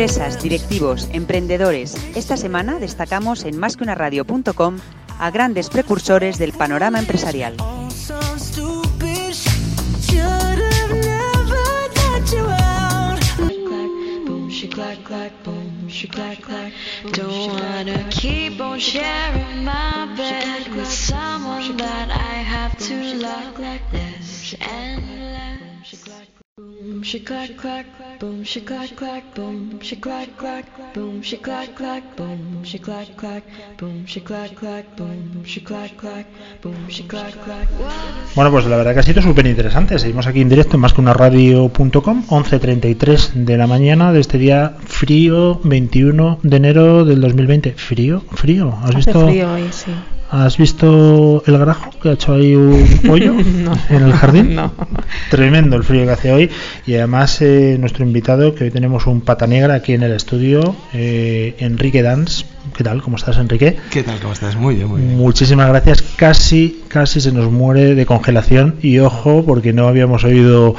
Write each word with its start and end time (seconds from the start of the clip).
Empresas, 0.00 0.42
directivos, 0.42 1.10
emprendedores. 1.12 1.94
Esta 2.16 2.38
semana 2.38 2.78
destacamos 2.78 3.44
en 3.44 3.58
másqueunaradio.com 3.58 4.78
a 5.18 5.30
grandes 5.30 5.68
precursores 5.68 6.38
del 6.38 6.54
panorama 6.54 6.98
empresarial. 6.98 7.54
Don't 26.56 26.66
wanna 26.66 26.80
keep 26.82 26.90
on 26.90 27.02
sharing 27.02 27.56
my 27.56 27.56
bed 27.56 27.74
with 27.74 27.78
someone 27.78 28.00
that 28.00 28.06
I 28.06 28.06
have 28.06 28.14
to 28.14 28.16
love. 28.16 28.16
There's 28.16 28.16
endless. 28.16 28.20
Boom, 28.20 28.42
she 28.42 28.60
clack 28.60 28.96
clack, 28.96 29.34
boom, 29.34 29.80
she 29.80 29.96
clack 29.96 30.36
clack, 30.36 30.64
boom, 30.94 31.22
she 31.22 31.36
clack 31.38 31.74
clack, 31.74 32.16
boom, 32.16 32.16
she 32.16 32.16
clack 32.16 32.16
clack, 32.16 32.16
boom, 32.16 32.64
she 32.64 32.78
clack 32.78 33.16
clack, 33.16 33.44
boom, 33.78 34.04
she 34.06 34.20
clack 34.20 34.56
clack, 34.56 34.86
boom, 34.96 35.44
she 35.44 35.60
clack 35.60 35.96
clack, 35.96 36.26
boom, 36.62 36.88
she 36.88 37.04
clack 37.04 37.34
clack. 37.44 37.68
Bueno, 38.34 38.50
pues 38.50 38.66
la 38.66 38.76
verdad 38.76 38.94
que 38.94 39.00
ha 39.00 39.02
sido 39.02 39.22
súper 39.22 39.46
interesante. 39.46 39.98
Seguimos 39.98 40.26
aquí 40.26 40.40
en 40.40 40.48
directo 40.48 40.76
en 40.76 40.80
más 40.80 40.92
que 40.92 41.00
una 41.00 41.12
radio.com, 41.14 42.24
11.33 42.28 43.32
de 43.34 43.56
la 43.56 43.66
mañana 43.66 44.12
de 44.12 44.20
este 44.20 44.38
día 44.38 44.74
frío, 44.86 45.60
21 45.64 46.38
de 46.42 46.56
enero 46.56 47.04
del 47.04 47.20
2020. 47.20 47.72
¿Frío? 47.76 48.22
¿Frío? 48.32 48.74
¿Has 48.82 48.96
Hace 48.96 48.96
visto? 48.96 49.26
frío 49.26 49.52
hoy, 49.52 49.72
sí. 49.72 49.92
¿Has 50.32 50.58
visto 50.58 51.42
el 51.46 51.58
grajo 51.58 51.90
que 52.00 52.10
ha 52.10 52.12
hecho 52.12 52.34
ahí 52.34 52.54
un 52.54 52.84
No. 53.64 53.72
en 53.88 54.02
el 54.02 54.12
jardín? 54.12 54.54
No. 54.54 54.72
Tremendo 55.28 55.76
el 55.76 55.82
frío 55.82 56.04
que 56.04 56.12
hace 56.12 56.32
hoy. 56.32 56.50
Y 56.86 56.94
además 56.94 57.42
eh, 57.42 57.76
nuestro 57.80 58.04
invitado, 58.04 58.54
que 58.54 58.64
hoy 58.64 58.70
tenemos 58.70 59.06
un 59.08 59.22
pata 59.22 59.46
negra 59.48 59.74
aquí 59.74 59.92
en 59.92 60.04
el 60.04 60.12
estudio, 60.12 60.76
eh, 60.92 61.56
Enrique 61.58 62.02
Dans. 62.02 62.46
¿Qué 62.76 62.84
tal? 62.84 63.02
¿Cómo 63.02 63.16
estás, 63.16 63.36
Enrique? 63.38 63.76
¿Qué 63.90 64.02
tal? 64.02 64.18
¿Cómo 64.20 64.32
estás? 64.32 64.54
Muy 64.56 64.74
bien, 64.76 64.86
muy 64.88 65.00
bien. 65.00 65.16
Muchísimas 65.16 65.68
gracias. 65.68 66.02
Casi, 66.16 66.82
casi 66.88 67.20
se 67.20 67.32
nos 67.32 67.50
muere 67.50 67.94
de 67.94 68.06
congelación 68.06 68.76
y 68.82 68.98
ojo, 68.98 69.44
porque 69.46 69.72
no 69.72 69.88
habíamos 69.88 70.24
oído 70.24 70.74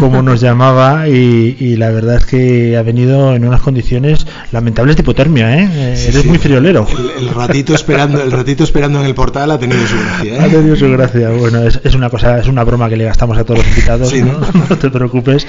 cómo 0.00 0.22
nos 0.22 0.40
llamaba 0.40 1.08
y, 1.08 1.56
y 1.60 1.76
la 1.76 1.90
verdad 1.90 2.16
es 2.16 2.26
que 2.26 2.76
ha 2.76 2.82
venido 2.82 3.34
en 3.34 3.46
unas 3.46 3.60
condiciones 3.60 4.26
lamentables 4.50 4.96
de 4.96 5.02
hipotermia, 5.02 5.58
¿eh? 5.62 5.68
Eh, 5.72 5.96
Sí, 5.96 6.08
Eres 6.08 6.22
sí. 6.22 6.28
muy 6.28 6.38
friolero. 6.38 6.86
El, 7.18 7.24
el 7.26 7.34
ratito 7.34 7.74
esperando, 7.74 8.22
el 8.22 8.32
ratito 8.32 8.64
esperando 8.64 9.00
en 9.00 9.06
el 9.06 9.14
portal 9.14 9.50
ha 9.50 9.58
tenido 9.58 9.86
su 9.86 9.96
gracia. 9.98 10.42
Ha 10.42 10.46
¿eh? 10.46 10.50
tenido 10.50 10.74
su 10.76 10.90
gracia. 10.90 11.30
Bueno, 11.30 11.62
es, 11.62 11.80
es 11.84 11.94
una 11.94 12.10
cosa, 12.10 12.38
es 12.38 12.48
una 12.48 12.64
broma 12.64 12.88
que 12.88 12.96
le 12.96 13.04
gastamos 13.04 13.36
a 13.38 13.44
todos 13.44 13.58
los 13.60 13.68
invitados, 13.68 14.08
Sí, 14.10 14.22
¿no? 14.22 14.32
¿no? 14.32 14.46
No 14.70 14.76
te 14.78 14.90
preocupes. 14.90 15.46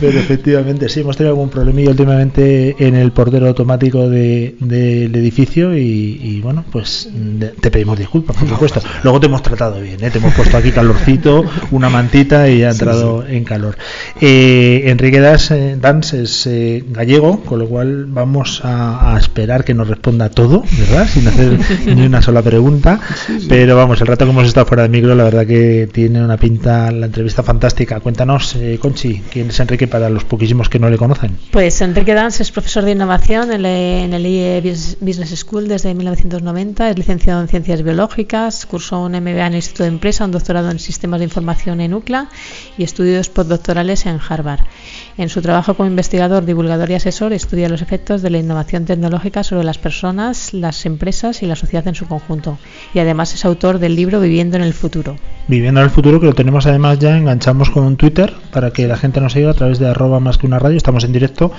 Pero 0.00 0.18
efectivamente, 0.18 0.88
sí, 0.88 1.00
hemos 1.00 1.16
tenido 1.16 1.32
algún 1.34 1.48
problemilla 1.48 1.90
últimamente 1.90 2.74
en 2.86 2.94
el 2.96 3.12
portero 3.12 3.46
automático 3.48 4.08
de- 4.10 4.54
del 5.12 5.22
edificio 5.22 5.76
y, 5.76 6.18
y, 6.22 6.40
bueno, 6.40 6.64
pues 6.70 7.08
te 7.60 7.70
pedimos 7.70 7.98
disculpas, 7.98 8.36
por 8.36 8.48
supuesto. 8.48 8.80
Luego 9.02 9.20
te 9.20 9.26
hemos 9.26 9.42
tratado 9.42 9.80
bien, 9.80 10.02
¿eh? 10.02 10.10
te 10.10 10.18
hemos 10.18 10.34
puesto 10.34 10.56
aquí 10.56 10.72
calorcito, 10.72 11.44
una 11.70 11.88
mantita 11.88 12.48
y 12.48 12.62
ha 12.62 12.70
entrado 12.70 13.26
en 13.26 13.44
calor. 13.44 13.76
Eh, 14.20 14.84
Enrique 14.86 15.20
Das, 15.20 15.50
eh, 15.50 15.76
Dans 15.80 16.12
es 16.12 16.46
eh, 16.46 16.84
gallego, 16.88 17.40
con 17.40 17.58
lo 17.58 17.68
cual 17.68 18.06
vamos 18.06 18.64
a, 18.64 19.14
a 19.14 19.18
esperar 19.18 19.64
que 19.64 19.74
nos 19.74 19.88
responda 19.88 20.30
todo, 20.30 20.64
¿verdad? 20.78 21.06
Sin 21.08 21.28
hacer 21.28 21.58
ni 21.86 22.06
una 22.06 22.22
sola 22.22 22.42
pregunta. 22.42 23.00
Pero 23.48 23.76
vamos, 23.76 24.00
el 24.00 24.06
rato 24.06 24.24
que 24.24 24.30
hemos 24.30 24.46
estado 24.46 24.66
fuera 24.66 24.84
de 24.84 24.88
micro, 24.88 25.14
la 25.14 25.24
verdad 25.24 25.46
que 25.46 25.88
tiene 25.92 26.22
una 26.22 26.36
pinta 26.36 26.90
la 26.90 27.06
entrevista 27.06 27.42
fantástica. 27.42 28.00
Cuéntanos, 28.00 28.56
eh, 28.56 28.78
Conchi, 28.80 29.22
quién 29.30 29.50
es 29.50 29.60
Enrique 29.60 29.86
para 29.86 30.08
los 30.08 30.24
poquísimos 30.24 30.68
que 30.68 30.78
no 30.78 30.88
le 30.88 30.96
conocen. 30.96 31.36
Pues 31.50 31.80
Enrique 31.80 32.14
Dans 32.14 32.40
es 32.40 32.50
profesor 32.50 32.84
de 32.84 32.92
innovación 32.92 33.52
en 33.52 33.64
el, 33.64 33.66
en 33.66 34.14
el 34.14 34.26
IE 34.26 34.62
Business 35.02 35.36
School 35.40 35.66
desde 35.66 35.94
1990, 35.94 36.90
es 36.90 36.96
licenciado 36.96 37.40
en 37.40 37.48
Ciencias 37.48 37.82
Biológicas, 37.82 38.66
cursó 38.66 39.00
un 39.00 39.12
MBA 39.12 39.46
en 39.46 39.52
el 39.52 39.56
Instituto 39.56 39.82
de 39.82 39.88
Empresa, 39.88 40.24
un 40.24 40.30
doctorado 40.30 40.70
en 40.70 40.78
Sistemas 40.78 41.18
de 41.18 41.24
Información 41.24 41.80
en 41.80 41.92
UCLA 41.92 42.30
y 42.78 42.84
estudios 42.84 43.28
postdoctorales 43.28 44.06
en 44.06 44.20
Harvard. 44.26 44.60
En 45.18 45.28
su 45.28 45.42
trabajo 45.42 45.74
como 45.74 45.88
investigador, 45.88 46.46
divulgador 46.46 46.90
y 46.90 46.94
asesor, 46.94 47.32
estudia 47.34 47.68
los 47.68 47.82
efectos 47.82 48.22
de 48.22 48.30
la 48.30 48.38
innovación 48.38 48.86
tecnológica 48.86 49.44
sobre 49.44 49.64
las 49.64 49.76
personas, 49.76 50.54
las 50.54 50.86
empresas 50.86 51.42
y 51.42 51.46
la 51.46 51.54
sociedad 51.54 51.86
en 51.86 51.94
su 51.94 52.06
conjunto. 52.06 52.58
Y 52.94 52.98
además 52.98 53.34
es 53.34 53.44
autor 53.44 53.78
del 53.78 53.94
libro 53.94 54.20
Viviendo 54.20 54.56
en 54.56 54.62
el 54.62 54.72
futuro. 54.72 55.16
Viviendo 55.48 55.80
en 55.80 55.84
el 55.84 55.90
futuro, 55.90 56.18
que 56.18 56.26
lo 56.26 56.34
tenemos 56.34 56.66
además 56.66 56.98
ya, 56.98 57.16
enganchamos 57.16 57.68
con 57.70 57.84
un 57.84 57.96
Twitter 57.96 58.32
para 58.52 58.70
que 58.70 58.86
la 58.86 58.96
gente 58.96 59.20
nos 59.20 59.34
siga 59.34 59.50
a 59.50 59.54
través 59.54 59.78
de 59.78 59.88
arroba 59.88 60.18
más 60.18 60.38
que 60.38 60.46
una 60.46 60.58
radio. 60.58 60.76
Estamos 60.76 61.04
en 61.04 61.12
directo, 61.12 61.52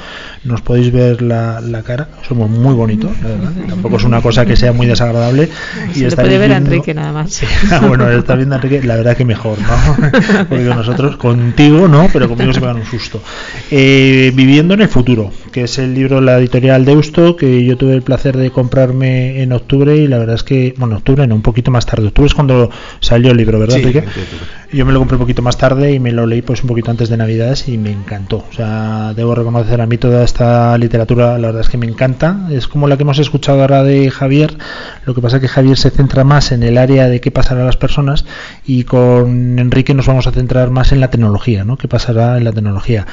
nos 0.43 0.61
podéis 0.61 0.91
ver 0.91 1.21
la, 1.21 1.61
la 1.61 1.83
cara. 1.83 2.09
Somos 2.27 2.49
muy 2.49 2.73
bonitos, 2.73 3.11
la 3.21 3.29
verdad. 3.29 3.51
Tampoco 3.69 3.97
es 3.97 4.03
una 4.03 4.21
cosa 4.21 4.45
que 4.45 4.55
sea 4.55 4.73
muy 4.73 4.87
desagradable. 4.87 5.49
Se 5.93 5.99
le 5.99 6.07
estaréis 6.07 6.15
puede 6.15 6.37
ver 6.39 6.53
a 6.53 6.57
Enrique 6.57 6.93
nada 6.93 7.11
más. 7.11 7.41
Ah, 7.71 7.79
bueno, 7.79 8.09
está 8.09 8.35
viendo 8.35 8.55
a 8.55 8.57
Enrique, 8.57 8.83
la 8.83 8.95
verdad 8.95 9.17
que 9.17 9.25
mejor, 9.25 9.57
¿no? 9.59 10.09
Porque 10.49 10.63
nosotros, 10.63 11.17
contigo, 11.17 11.87
¿no? 11.87 12.07
Pero 12.11 12.27
conmigo 12.27 12.53
se 12.53 12.59
pegan 12.59 12.77
un 12.77 12.85
susto. 12.85 13.21
Eh, 13.71 14.31
Viviendo 14.35 14.73
en 14.73 14.81
el 14.81 14.89
futuro, 14.89 15.31
que 15.51 15.63
es 15.63 15.77
el 15.77 15.93
libro 15.93 16.17
de 16.17 16.23
la 16.23 16.37
editorial 16.39 16.85
Deusto, 16.85 17.35
que 17.35 17.63
yo 17.65 17.77
tuve 17.77 17.93
el 17.93 18.01
placer 18.01 18.37
de 18.37 18.51
comprarme 18.51 19.41
en 19.41 19.51
octubre 19.51 19.95
y 19.95 20.07
la 20.07 20.17
verdad 20.17 20.35
es 20.35 20.43
que, 20.43 20.73
bueno, 20.77 20.97
octubre 20.97 21.25
no, 21.27 21.35
un 21.35 21.41
poquito 21.41 21.71
más 21.71 21.85
tarde. 21.85 22.07
Octubre 22.07 22.27
es 22.27 22.33
cuando 22.33 22.69
salió 22.99 23.31
el 23.31 23.37
libro, 23.37 23.59
¿verdad, 23.59 23.77
Sí. 23.77 23.93
Yo 24.73 24.87
me 24.87 24.91
lo 24.91 24.97
compré 24.97 25.17
un 25.17 25.21
poquito 25.21 25.43
más 25.43 25.55
tarde 25.55 25.93
y 25.93 25.99
me 25.99 26.11
lo 26.11 26.25
leí 26.25 26.41
pues 26.41 26.63
un 26.63 26.67
poquito 26.67 26.89
antes 26.89 27.07
de 27.07 27.15
Navidades 27.15 27.67
y 27.67 27.77
me 27.77 27.91
encantó. 27.91 28.43
O 28.49 28.53
sea, 28.53 29.13
debo 29.13 29.35
reconocer 29.35 29.79
a 29.79 29.85
mí 29.85 29.99
toda 29.99 30.23
esta 30.23 30.75
literatura, 30.79 31.37
la 31.37 31.49
verdad 31.49 31.61
es 31.61 31.69
que 31.69 31.77
me 31.77 31.85
encanta. 31.85 32.47
Es 32.49 32.67
como 32.67 32.87
la 32.87 32.97
que 32.97 33.03
hemos 33.03 33.19
escuchado 33.19 33.61
ahora 33.61 33.83
de 33.83 34.09
Javier. 34.09 34.57
Lo 35.05 35.13
que 35.13 35.21
pasa 35.21 35.35
es 35.35 35.43
que 35.43 35.47
Javier 35.47 35.77
se 35.77 35.91
centra 35.91 36.23
más 36.23 36.51
en 36.51 36.63
el 36.63 36.79
área 36.79 37.07
de 37.07 37.21
qué 37.21 37.29
pasará 37.29 37.61
a 37.61 37.65
las 37.65 37.77
personas 37.77 38.25
y 38.65 38.83
con 38.83 39.59
Enrique 39.59 39.93
nos 39.93 40.07
vamos 40.07 40.25
a 40.25 40.31
centrar 40.31 40.71
más 40.71 40.91
en 40.91 41.01
la 41.01 41.11
tecnología, 41.11 41.63
¿no? 41.63 41.77
¿Qué 41.77 41.87
pasará 41.87 42.35
en 42.37 42.43
la 42.43 42.51
tecnología? 42.51 43.05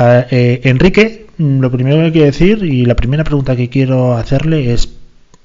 Eh, 0.00 0.62
Enrique, 0.64 1.26
mm, 1.38 1.60
lo 1.60 1.70
primero 1.70 2.02
que 2.06 2.10
quiero 2.10 2.26
decir 2.26 2.64
y 2.64 2.86
la 2.86 2.96
primera 2.96 3.22
pregunta 3.22 3.54
que 3.54 3.68
quiero 3.68 4.16
hacerle 4.16 4.72
es 4.72 4.88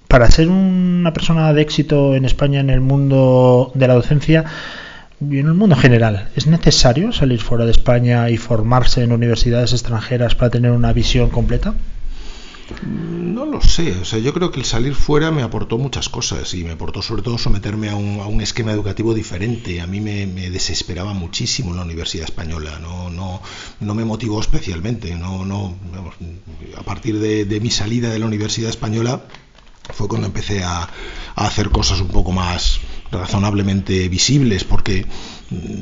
para 0.07 0.31
ser 0.31 0.47
una 0.47 1.13
persona 1.13 1.53
de 1.53 1.61
éxito 1.61 2.15
en 2.15 2.25
España 2.25 2.59
en 2.59 2.71
el 2.71 2.81
mundo 2.81 3.71
de 3.75 3.87
la 3.87 3.93
docencia 3.93 4.45
y 5.21 5.39
en 5.39 5.47
el 5.47 5.53
mundo 5.53 5.75
general, 5.75 6.29
¿es 6.35 6.47
necesario 6.47 7.11
salir 7.11 7.41
fuera 7.41 7.65
de 7.65 7.71
España 7.71 8.29
y 8.29 8.37
formarse 8.37 9.03
en 9.03 9.11
universidades 9.11 9.73
extranjeras 9.73 10.35
para 10.35 10.49
tener 10.49 10.71
una 10.71 10.93
visión 10.93 11.29
completa? 11.29 11.75
No 12.85 13.45
lo 13.45 13.61
sé, 13.61 13.97
o 13.99 14.05
sea, 14.05 14.19
yo 14.19 14.31
creo 14.33 14.51
que 14.51 14.59
el 14.59 14.65
salir 14.65 14.93
fuera 14.93 15.31
me 15.31 15.41
aportó 15.41 15.79
muchas 15.79 16.07
cosas 16.07 16.53
y 16.53 16.63
me 16.63 16.71
aportó 16.71 17.01
sobre 17.01 17.23
todo 17.23 17.37
someterme 17.37 17.89
a 17.89 17.95
un, 17.95 18.19
a 18.19 18.27
un 18.27 18.41
esquema 18.41 18.71
educativo 18.71 19.13
diferente. 19.15 19.81
A 19.81 19.87
mí 19.87 19.99
me, 20.01 20.27
me 20.27 20.51
desesperaba 20.51 21.13
muchísimo 21.13 21.73
la 21.73 21.81
universidad 21.81 22.25
española, 22.25 22.77
no, 22.79 23.09
no, 23.09 23.41
no 23.79 23.95
me 23.95 24.05
motivó 24.05 24.39
especialmente. 24.39 25.15
No, 25.15 25.45
no, 25.45 25.75
a 26.77 26.83
partir 26.83 27.19
de, 27.19 27.45
de 27.45 27.59
mi 27.59 27.71
salida 27.71 28.11
de 28.11 28.19
la 28.19 28.27
universidad 28.27 28.69
española 28.69 29.21
fue 29.91 30.07
cuando 30.07 30.27
empecé 30.27 30.63
a, 30.63 30.81
a 30.83 31.47
hacer 31.47 31.71
cosas 31.71 32.01
un 32.01 32.09
poco 32.09 32.31
más 32.31 32.79
razonablemente 33.11 34.07
visibles 34.09 34.63
porque 34.63 35.05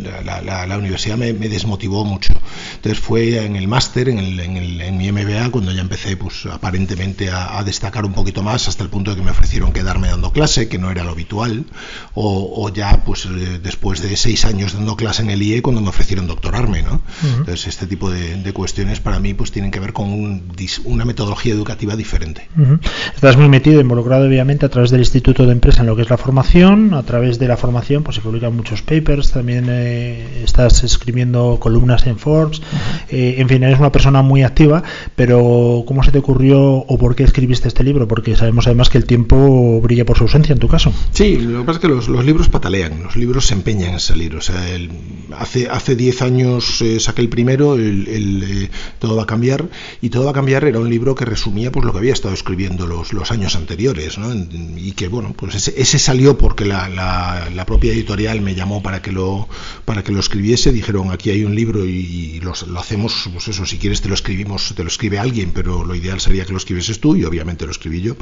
la, 0.04 0.22
la- 0.22 0.42
la- 0.42 0.66
la 0.68 0.78
universidad 0.78 1.18
me, 1.18 1.34
me 1.34 1.50
desmotivó 1.50 2.06
mucho. 2.06 2.34
Entonces 2.76 3.00
fue 3.04 3.44
en 3.46 3.56
el 3.58 3.68
máster, 3.68 4.08
en, 4.08 4.20
el- 4.20 4.40
en, 4.40 4.56
el- 4.58 4.80
en 4.82 4.98
mi 4.98 5.12
MBA, 5.12 5.50
cuando 5.50 5.72
ya 5.74 5.82
empecé 5.82 6.16
pues 6.16 6.46
aparentemente 6.46 7.30
a, 7.30 7.58
a 7.60 7.64
destacar 7.66 8.06
un 8.06 8.14
poquito 8.14 8.44
más 8.44 8.68
hasta 8.70 8.84
el 8.84 8.90
punto 8.90 9.12
de 9.12 9.18
que 9.18 9.24
me 9.24 9.32
ofrecieron 9.32 9.74
quedarme 9.74 10.08
dando 10.08 10.32
clase, 10.32 10.70
que 10.70 10.78
no 10.78 10.90
era 10.90 11.04
lo 11.04 11.12
habitual, 11.12 11.66
o, 12.14 12.54
o 12.64 12.70
ya 12.74 13.04
pues 13.04 13.26
eh, 13.26 13.60
después 13.62 14.02
de 14.02 14.16
seis 14.16 14.46
años 14.46 14.74
dando 14.74 14.96
clase 14.96 15.22
en 15.22 15.30
el 15.32 15.42
IE 15.42 15.62
cuando 15.62 15.82
me 15.82 15.90
ofrecieron 15.90 16.28
doctorarme. 16.28 16.82
¿no? 16.84 17.02
Entonces 17.24 17.68
este 17.68 17.88
tipo 17.88 18.10
de, 18.10 18.42
de 18.42 18.54
cuestiones 18.54 19.00
para 19.02 19.20
mí 19.20 19.34
pues 19.34 19.52
tienen 19.52 19.72
que 19.72 19.80
ver 19.82 19.92
con 19.94 20.08
un 20.12 20.44
una 20.86 21.06
metodología 21.06 21.54
educativa 21.54 21.96
diferente. 21.96 22.48
Ujú. 22.58 22.80
Estás 23.16 23.36
muy 23.38 23.50
metido, 23.50 23.82
involucrado 23.82 24.28
obviamente 24.28 24.66
a 24.66 24.70
través 24.70 24.92
del 24.92 25.02
Instituto 25.02 25.46
de 25.46 25.52
Empresa 25.52 25.82
en 25.82 25.88
lo 25.88 25.96
que 25.96 26.02
es 26.04 26.10
la 26.10 26.18
formación, 26.18 26.94
a 26.94 27.04
través 27.04 27.17
de 27.22 27.48
la 27.48 27.58
formación 27.58 28.04
pues 28.04 28.16
se 28.16 28.22
publican 28.22 28.56
muchos 28.56 28.82
papers 28.82 29.32
también 29.32 29.66
eh, 29.70 30.44
estás 30.44 30.84
escribiendo 30.84 31.58
columnas 31.60 32.06
en 32.06 32.18
Forbes, 32.18 32.62
eh, 33.10 33.36
en 33.40 33.50
fin, 33.50 33.64
eres 33.64 33.80
una 33.80 33.92
persona 33.92 34.22
muy 34.22 34.44
activa, 34.44 34.84
pero 35.16 35.84
¿cómo 35.88 36.04
se 36.04 36.12
te 36.12 36.20
ocurrió 36.20 36.60
o 36.62 36.98
por 36.98 37.16
qué 37.16 37.24
escribiste 37.24 37.68
este 37.68 37.84
libro? 37.84 38.08
Porque 38.08 38.36
sabemos 38.36 38.68
además 38.68 38.90
que 38.90 38.98
el 38.98 39.06
tiempo 39.06 39.82
brilla 39.82 40.06
por 40.06 40.18
su 40.18 40.24
ausencia 40.24 40.54
en 40.54 40.60
tu 40.60 40.68
caso. 40.68 40.94
Sí, 41.12 41.38
lo 41.38 41.60
que 41.60 41.66
pasa 41.66 41.78
es 41.78 41.82
que 41.82 41.88
los, 41.88 42.08
los 42.08 42.24
libros 42.24 42.50
patalean, 42.50 43.04
los 43.04 43.16
libros 43.16 43.48
se 43.48 43.56
empeñan 43.56 43.94
en 43.94 44.00
salir. 44.00 44.36
O 44.36 44.42
sea, 44.42 44.70
el, 44.70 44.92
hace 45.38 45.70
hace 45.70 45.96
10 45.96 46.22
años 46.22 46.82
eh, 46.82 47.00
saqué 47.00 47.22
el 47.22 47.30
primero, 47.30 47.76
el, 47.76 48.08
el, 48.08 48.44
eh, 48.44 48.70
Todo 49.00 49.16
va 49.16 49.24
a 49.24 49.28
cambiar, 49.28 49.68
y 50.02 50.10
Todo 50.10 50.26
va 50.26 50.32
a 50.32 50.34
cambiar 50.34 50.64
era 50.66 50.80
un 50.80 50.90
libro 50.90 51.16
que 51.16 51.26
resumía 51.26 51.72
pues 51.72 51.86
lo 51.86 51.92
que 51.92 52.00
había 52.00 52.14
estado 52.14 52.34
escribiendo 52.34 52.88
los, 52.88 53.14
los 53.14 53.32
años 53.32 53.56
anteriores, 53.56 54.18
¿no? 54.18 54.34
y 54.78 54.92
que 54.92 55.08
bueno, 55.08 55.34
pues 55.36 55.56
ese, 55.56 55.74
ese 55.78 56.00
salió 56.00 56.38
porque 56.38 56.66
la, 56.66 56.90
la, 56.90 57.07
la, 57.54 57.66
propia 57.66 57.92
editorial 57.92 58.42
me 58.42 58.56
llamó 58.56 58.82
para 58.82 59.02
que 59.02 59.12
lo 59.12 59.48
para 59.86 60.04
que 60.04 60.12
lo 60.12 60.20
escribiese, 60.20 60.72
dijeron 60.72 61.12
aquí 61.12 61.30
hay 61.30 61.44
un 61.44 61.56
libro 61.56 61.86
y, 61.86 62.40
lo, 62.42 62.54
hacemos, 62.80 63.30
pues 63.32 63.48
eso, 63.48 63.66
si 63.66 63.78
quieres 63.78 64.02
te 64.02 64.10
lo 64.10 64.16
escribimos, 64.16 64.74
te 64.76 64.84
lo 64.84 64.90
escribe 64.90 65.20
alguien, 65.20 65.52
pero 65.54 65.84
lo 65.84 65.96
ideal 65.96 66.20
sería 66.20 66.46
que 66.46 66.52
lo 66.52 66.58
escribieses 66.58 67.00
tú, 67.00 67.16
y 67.16 67.24
obviamente 67.26 67.66
lo 67.66 67.72
escribí 67.72 68.02
yo, 68.02 68.16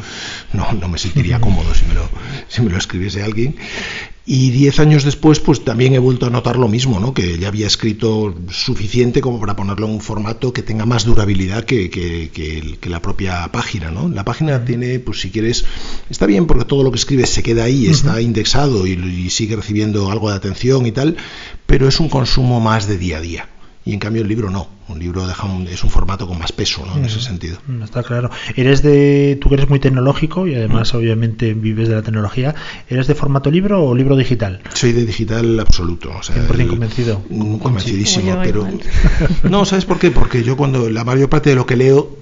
no, 0.53 0.71
no 0.73 0.87
me 0.87 0.97
sentiría 0.97 1.39
cómodo 1.39 1.73
si 1.73 1.85
me 1.85 1.93
lo, 1.93 2.09
si 2.47 2.61
me 2.61 2.69
lo 2.69 2.77
escribiese 2.77 3.23
alguien. 3.23 3.55
Y 4.27 4.49
diez 4.49 4.79
años 4.79 5.03
después, 5.03 5.39
pues 5.39 5.63
también 5.63 5.93
he 5.93 5.99
vuelto 5.99 6.25
a 6.25 6.31
notar 6.31 6.57
lo 6.57 6.67
mismo, 6.67 6.99
¿no? 6.99 7.13
Que 7.13 7.37
ya 7.37 7.47
había 7.47 7.67
escrito 7.67 8.33
suficiente 8.49 9.21
como 9.21 9.39
para 9.39 9.55
ponerlo 9.55 9.85
en 9.85 9.93
un 9.93 10.01
formato 10.01 10.51
que 10.51 10.63
tenga 10.63 10.87
más 10.87 11.05
durabilidad 11.05 11.63
que, 11.63 11.91
que, 11.91 12.31
que, 12.33 12.79
que 12.81 12.89
la 12.89 13.03
propia 13.03 13.47
página, 13.51 13.91
¿no? 13.91 14.09
La 14.09 14.25
página 14.25 14.65
tiene, 14.65 14.97
pues 14.97 15.19
si 15.21 15.29
quieres, 15.29 15.65
está 16.09 16.25
bien 16.25 16.47
porque 16.47 16.65
todo 16.65 16.83
lo 16.83 16.89
que 16.89 16.97
escribes 16.97 17.29
se 17.29 17.43
queda 17.43 17.65
ahí, 17.65 17.85
está 17.85 18.19
indexado 18.19 18.87
y, 18.87 18.93
y 18.93 19.29
sigue 19.29 19.55
recibiendo 19.55 20.09
algo 20.09 20.31
de 20.31 20.37
atención 20.37 20.87
y 20.87 20.91
tal, 20.91 21.17
pero 21.67 21.87
es 21.87 21.99
un 21.99 22.09
consumo 22.09 22.59
más 22.59 22.87
de 22.87 22.97
día 22.97 23.17
a 23.17 23.21
día. 23.21 23.49
Y 23.85 23.93
en 23.93 23.99
cambio 23.99 24.23
el 24.23 24.27
libro 24.27 24.49
no 24.49 24.74
un 24.87 24.99
libro 24.99 25.25
deja 25.27 25.45
un, 25.45 25.67
es 25.67 25.83
un 25.83 25.89
formato 25.89 26.27
con 26.27 26.37
más 26.37 26.51
peso 26.51 26.85
¿no? 26.85 26.97
en 26.97 27.05
ese 27.05 27.19
sentido. 27.21 27.57
está 27.83 28.03
claro. 28.03 28.29
Eres 28.55 28.81
de 28.81 29.37
tú 29.41 29.49
que 29.49 29.55
eres 29.55 29.69
muy 29.69 29.79
tecnológico 29.79 30.47
y 30.47 30.55
además 30.55 30.93
mm. 30.93 30.97
obviamente 30.97 31.53
vives 31.53 31.89
de 31.89 31.95
la 31.95 32.01
tecnología 32.01 32.55
eres 32.89 33.07
de 33.07 33.15
formato 33.15 33.49
libro 33.49 33.83
o 33.83 33.95
libro 33.95 34.15
digital 34.15 34.61
soy 34.73 34.91
de 34.91 35.05
digital 35.05 35.59
absoluto 35.59 36.11
o 36.17 36.23
sea, 36.23 36.35
100% 36.35 36.67
convencido. 36.67 37.21
convencidísimo 37.61 38.39
pero 38.43 38.67
no 39.49 39.65
sabes 39.65 39.85
por 39.85 39.99
qué 39.99 40.11
porque 40.11 40.43
yo 40.43 40.57
cuando 40.57 40.89
la 40.89 41.03
mayor 41.03 41.29
parte 41.29 41.49
de 41.49 41.55
lo 41.55 41.65
que 41.65 41.75
leo 41.75 42.17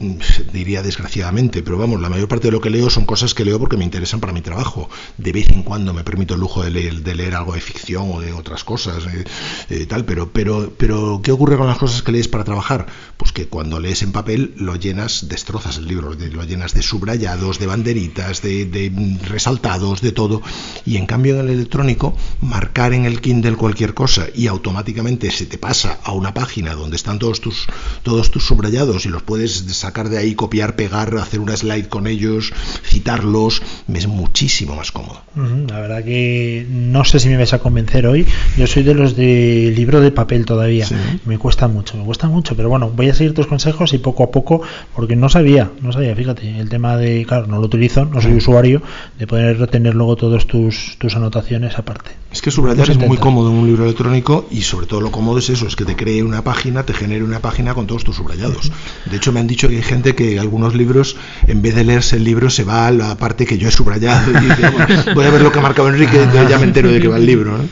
diría 0.51 0.81
desgraciadamente 0.81 1.63
pero 1.63 1.77
vamos 1.77 1.99
la 2.01 2.09
mayor 2.09 2.27
parte 2.27 2.47
de 2.47 2.51
lo 2.51 2.61
que 2.61 2.69
leo 2.69 2.89
son 2.89 3.05
cosas 3.05 3.33
que 3.33 3.45
leo 3.45 3.59
porque 3.59 3.77
me 3.77 3.83
interesan 3.83 4.19
para 4.19 4.33
mi 4.33 4.41
trabajo. 4.41 4.89
De 5.17 5.31
vez 5.31 5.49
en 5.49 5.63
cuando 5.63 5.93
me 5.93 6.03
permito 6.03 6.35
el 6.35 6.39
lujo 6.39 6.63
de 6.63 6.71
leer, 6.71 7.01
de 7.01 7.15
leer 7.15 7.35
algo 7.35 7.53
de 7.53 7.61
ficción 7.61 8.11
o 8.11 8.21
de 8.21 8.33
otras 8.33 8.63
cosas 8.63 9.05
eh, 9.05 9.23
eh, 9.69 9.85
tal 9.85 10.05
pero 10.05 10.29
pero 10.31 10.71
pero 10.77 11.21
qué 11.23 11.31
ocurre 11.31 11.57
con 11.57 11.67
las 11.67 11.77
cosas 11.77 12.01
que 12.01 12.11
lees 12.11 12.27
para 12.27 12.43
trabajar 12.43 12.52
trabajar? 12.53 12.85
Pues 13.17 13.31
que 13.31 13.47
cuando 13.47 13.79
lees 13.79 14.03
en 14.03 14.11
papel 14.11 14.53
lo 14.57 14.75
llenas, 14.75 15.27
destrozas 15.27 15.77
el 15.77 15.87
libro, 15.87 16.13
lo 16.13 16.43
llenas 16.43 16.73
de 16.73 16.83
subrayados, 16.83 17.57
de 17.57 17.65
banderitas, 17.65 18.41
de, 18.41 18.65
de 18.65 18.91
resaltados, 19.27 20.01
de 20.01 20.11
todo. 20.11 20.41
Y 20.85 20.97
en 20.97 21.05
cambio 21.07 21.35
en 21.35 21.47
el 21.47 21.49
electrónico, 21.55 22.15
marcar 22.41 22.93
en 22.93 23.05
el 23.05 23.21
Kindle 23.21 23.55
cualquier 23.55 23.93
cosa 23.93 24.27
y 24.35 24.47
automáticamente 24.47 25.31
se 25.31 25.45
te 25.45 25.57
pasa 25.57 25.97
a 26.03 26.11
una 26.11 26.33
página 26.33 26.75
donde 26.75 26.95
están 26.95 27.17
todos 27.17 27.41
tus, 27.41 27.65
todos 28.03 28.29
tus 28.29 28.45
subrayados 28.45 29.05
y 29.05 29.09
los 29.09 29.23
puedes 29.23 29.51
sacar 29.75 30.09
de 30.09 30.17
ahí, 30.19 30.35
copiar, 30.35 30.75
pegar, 30.75 31.17
hacer 31.17 31.39
una 31.39 31.57
slide 31.57 31.87
con 31.87 32.05
ellos, 32.05 32.51
citarlos, 32.85 33.61
me 33.87 33.99
es 33.99 34.07
muchísimo 34.07 34.75
más 34.75 34.91
cómodo. 34.91 35.21
La 35.35 35.79
verdad 35.79 36.03
que 36.03 36.67
no 36.69 37.03
sé 37.05 37.19
si 37.19 37.29
me 37.29 37.37
vais 37.37 37.53
a 37.53 37.59
convencer 37.59 38.05
hoy. 38.05 38.27
Yo 38.57 38.67
soy 38.67 38.83
de 38.83 38.93
los 38.93 39.15
de 39.15 39.73
libro 39.75 40.01
de 40.01 40.11
papel 40.11 40.45
todavía. 40.45 40.85
Sí. 40.85 40.95
Me 41.25 41.37
cuesta 41.37 41.67
mucho, 41.67 41.97
me 41.97 42.03
cuesta 42.03 42.27
mucho, 42.27 42.42
pero 42.55 42.69
bueno, 42.69 42.91
voy 42.93 43.09
a 43.09 43.13
seguir 43.13 43.33
tus 43.33 43.47
consejos 43.47 43.93
y 43.93 43.97
poco 43.97 44.23
a 44.23 44.31
poco, 44.31 44.61
porque 44.93 45.15
no 45.15 45.29
sabía, 45.29 45.71
no 45.81 45.91
sabía, 45.91 46.15
fíjate, 46.15 46.59
el 46.59 46.69
tema 46.69 46.97
de, 46.97 47.25
claro, 47.25 47.47
no 47.47 47.59
lo 47.59 47.65
utilizo, 47.65 48.05
no 48.05 48.21
soy 48.21 48.33
usuario, 48.33 48.81
de 49.17 49.27
poder 49.27 49.57
retener 49.57 49.95
luego 49.95 50.15
todas 50.15 50.45
tus, 50.45 50.97
tus 50.99 51.15
anotaciones 51.15 51.79
aparte. 51.79 52.11
Es 52.33 52.41
que 52.41 52.49
subrayar 52.49 52.89
es 52.89 52.97
muy 52.97 53.17
cómodo 53.17 53.51
en 53.51 53.57
un 53.57 53.67
libro 53.67 53.83
electrónico 53.83 54.47
y 54.49 54.63
sobre 54.63 54.87
todo 54.87 55.01
lo 55.01 55.11
cómodo 55.11 55.37
es 55.37 55.51
eso, 55.51 55.67
es 55.67 55.75
que 55.75 55.85
te 55.85 55.95
cree 55.95 56.23
una 56.23 56.43
página, 56.43 56.83
te 56.83 56.91
genere 56.91 57.23
una 57.23 57.39
página 57.39 57.75
con 57.75 57.85
todos 57.85 58.03
tus 58.03 58.15
subrayados. 58.15 58.71
De 59.05 59.17
hecho 59.17 59.31
me 59.31 59.39
han 59.39 59.45
dicho 59.45 59.69
que 59.69 59.75
hay 59.75 59.83
gente 59.83 60.15
que 60.15 60.39
algunos 60.39 60.73
libros, 60.73 61.15
en 61.45 61.61
vez 61.61 61.75
de 61.75 61.83
leerse 61.83 62.15
el 62.15 62.23
libro, 62.23 62.49
se 62.49 62.63
va 62.63 62.87
a 62.87 62.91
la 62.91 63.15
parte 63.17 63.45
que 63.45 63.59
yo 63.59 63.67
he 63.67 63.71
subrayado 63.71 64.31
y 64.31 64.45
dice, 64.45 64.67
bueno, 64.71 65.03
voy 65.13 65.25
a 65.25 65.29
ver 65.29 65.41
lo 65.41 65.51
que 65.51 65.59
ha 65.59 65.61
marcado 65.61 65.89
Enrique, 65.89 66.23
entonces 66.23 66.49
ya 66.49 66.57
me 66.57 66.63
entero 66.63 66.91
de 66.91 66.99
que 66.99 67.07
va 67.07 67.17
el 67.17 67.25
libro. 67.27 67.55
¿no? 67.55 67.65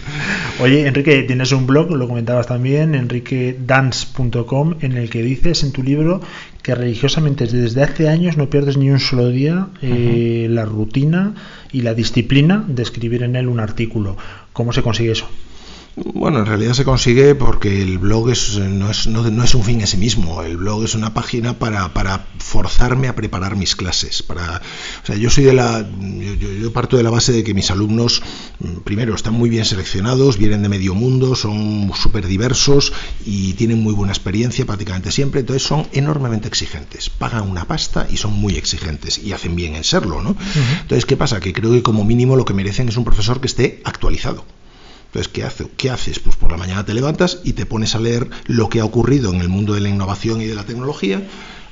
Oye, 0.59 0.85
Enrique, 0.85 1.23
tienes 1.23 1.51
un 1.53 1.65
blog, 1.65 1.89
lo 1.89 2.07
comentabas 2.07 2.45
también, 2.45 2.93
enriquedance.com, 2.93 4.75
en 4.81 4.95
el 4.95 5.09
que 5.09 5.23
dices 5.23 5.63
en 5.63 5.71
tu 5.71 5.81
libro 5.81 6.21
que 6.63 6.75
religiosamente 6.75 7.47
desde 7.47 7.83
hace 7.83 8.09
años 8.09 8.37
no 8.37 8.49
pierdes 8.49 8.77
ni 8.77 8.89
un 8.89 8.99
solo 8.99 9.29
día 9.29 9.67
eh, 9.81 9.87
uh 10.47 10.51
-huh. 10.51 10.53
la 10.53 10.65
rutina 10.65 11.33
y 11.71 11.81
la 11.81 11.93
disciplina 11.93 12.63
de 12.67 12.83
escribir 12.83 13.23
en 13.23 13.35
él 13.35 13.47
un 13.47 13.59
artículo. 13.59 14.17
¿Cómo 14.53 14.71
se 14.73 14.81
consigue 14.81 15.11
eso? 15.11 15.27
Bueno, 15.95 16.39
en 16.39 16.45
realidad 16.45 16.73
se 16.73 16.85
consigue 16.85 17.35
porque 17.35 17.81
el 17.81 17.97
blog 17.97 18.29
es, 18.29 18.57
no, 18.57 18.89
es, 18.89 19.07
no, 19.07 19.29
no, 19.29 19.43
es 19.43 19.55
un 19.55 19.63
fin 19.63 19.81
en 19.81 19.87
sí 19.87 19.97
mismo. 19.97 20.41
El 20.41 20.55
blog 20.55 20.85
es 20.85 20.95
una 20.95 21.13
página 21.13 21.59
para, 21.59 21.93
para 21.93 22.27
forzarme 22.37 23.09
a 23.09 23.15
preparar 23.15 23.57
mis 23.57 23.75
clases. 23.75 24.23
Para, 24.23 24.61
o 25.03 25.05
sea, 25.05 25.17
yo 25.17 25.29
soy 25.29 25.43
de 25.43 25.53
la, 25.53 25.81
yo, 25.81 26.33
yo, 26.33 26.71
parto 26.71 26.95
de 26.95 27.03
la 27.03 27.09
base 27.09 27.33
de 27.33 27.43
que 27.43 27.53
mis 27.53 27.71
alumnos, 27.71 28.23
primero, 28.85 29.13
están 29.13 29.33
muy 29.33 29.49
bien 29.49 29.65
seleccionados, 29.65 30.37
vienen 30.37 30.63
de 30.63 30.69
medio 30.69 30.95
mundo, 30.95 31.35
son 31.35 31.91
súper 31.93 32.25
diversos 32.25 32.93
y 33.25 33.53
tienen 33.53 33.83
muy 33.83 33.93
buena 33.93 34.13
experiencia 34.13 34.65
prácticamente 34.65 35.11
siempre. 35.11 35.41
Entonces 35.41 35.63
son 35.63 35.87
enormemente 35.91 36.47
exigentes. 36.47 37.09
Pagan 37.09 37.49
una 37.49 37.65
pasta 37.65 38.07
y 38.09 38.15
son 38.15 38.31
muy 38.31 38.55
exigentes 38.55 39.17
y 39.17 39.33
hacen 39.33 39.57
bien 39.57 39.75
en 39.75 39.83
serlo, 39.83 40.21
¿no? 40.21 40.29
Uh 40.31 40.35
-huh. 40.35 40.81
Entonces, 40.83 41.05
¿qué 41.05 41.17
pasa? 41.17 41.41
Que 41.41 41.51
creo 41.51 41.71
que 41.73 41.83
como 41.83 42.05
mínimo 42.05 42.37
lo 42.37 42.45
que 42.45 42.53
merecen 42.53 42.87
es 42.87 42.95
un 42.95 43.03
profesor 43.03 43.41
que 43.41 43.47
esté 43.47 43.81
actualizado. 43.83 44.45
Entonces, 45.11 45.27
¿qué, 45.27 45.43
hace? 45.43 45.67
¿qué 45.75 45.89
haces? 45.89 46.19
Pues 46.19 46.37
por 46.37 46.51
la 46.51 46.57
mañana 46.57 46.85
te 46.85 46.93
levantas 46.93 47.39
y 47.43 47.51
te 47.51 47.65
pones 47.65 47.95
a 47.95 47.99
leer 47.99 48.29
lo 48.45 48.69
que 48.69 48.79
ha 48.79 48.85
ocurrido 48.85 49.33
en 49.33 49.41
el 49.41 49.49
mundo 49.49 49.73
de 49.73 49.81
la 49.81 49.89
innovación 49.89 50.39
y 50.39 50.45
de 50.45 50.55
la 50.55 50.63
tecnología 50.63 51.21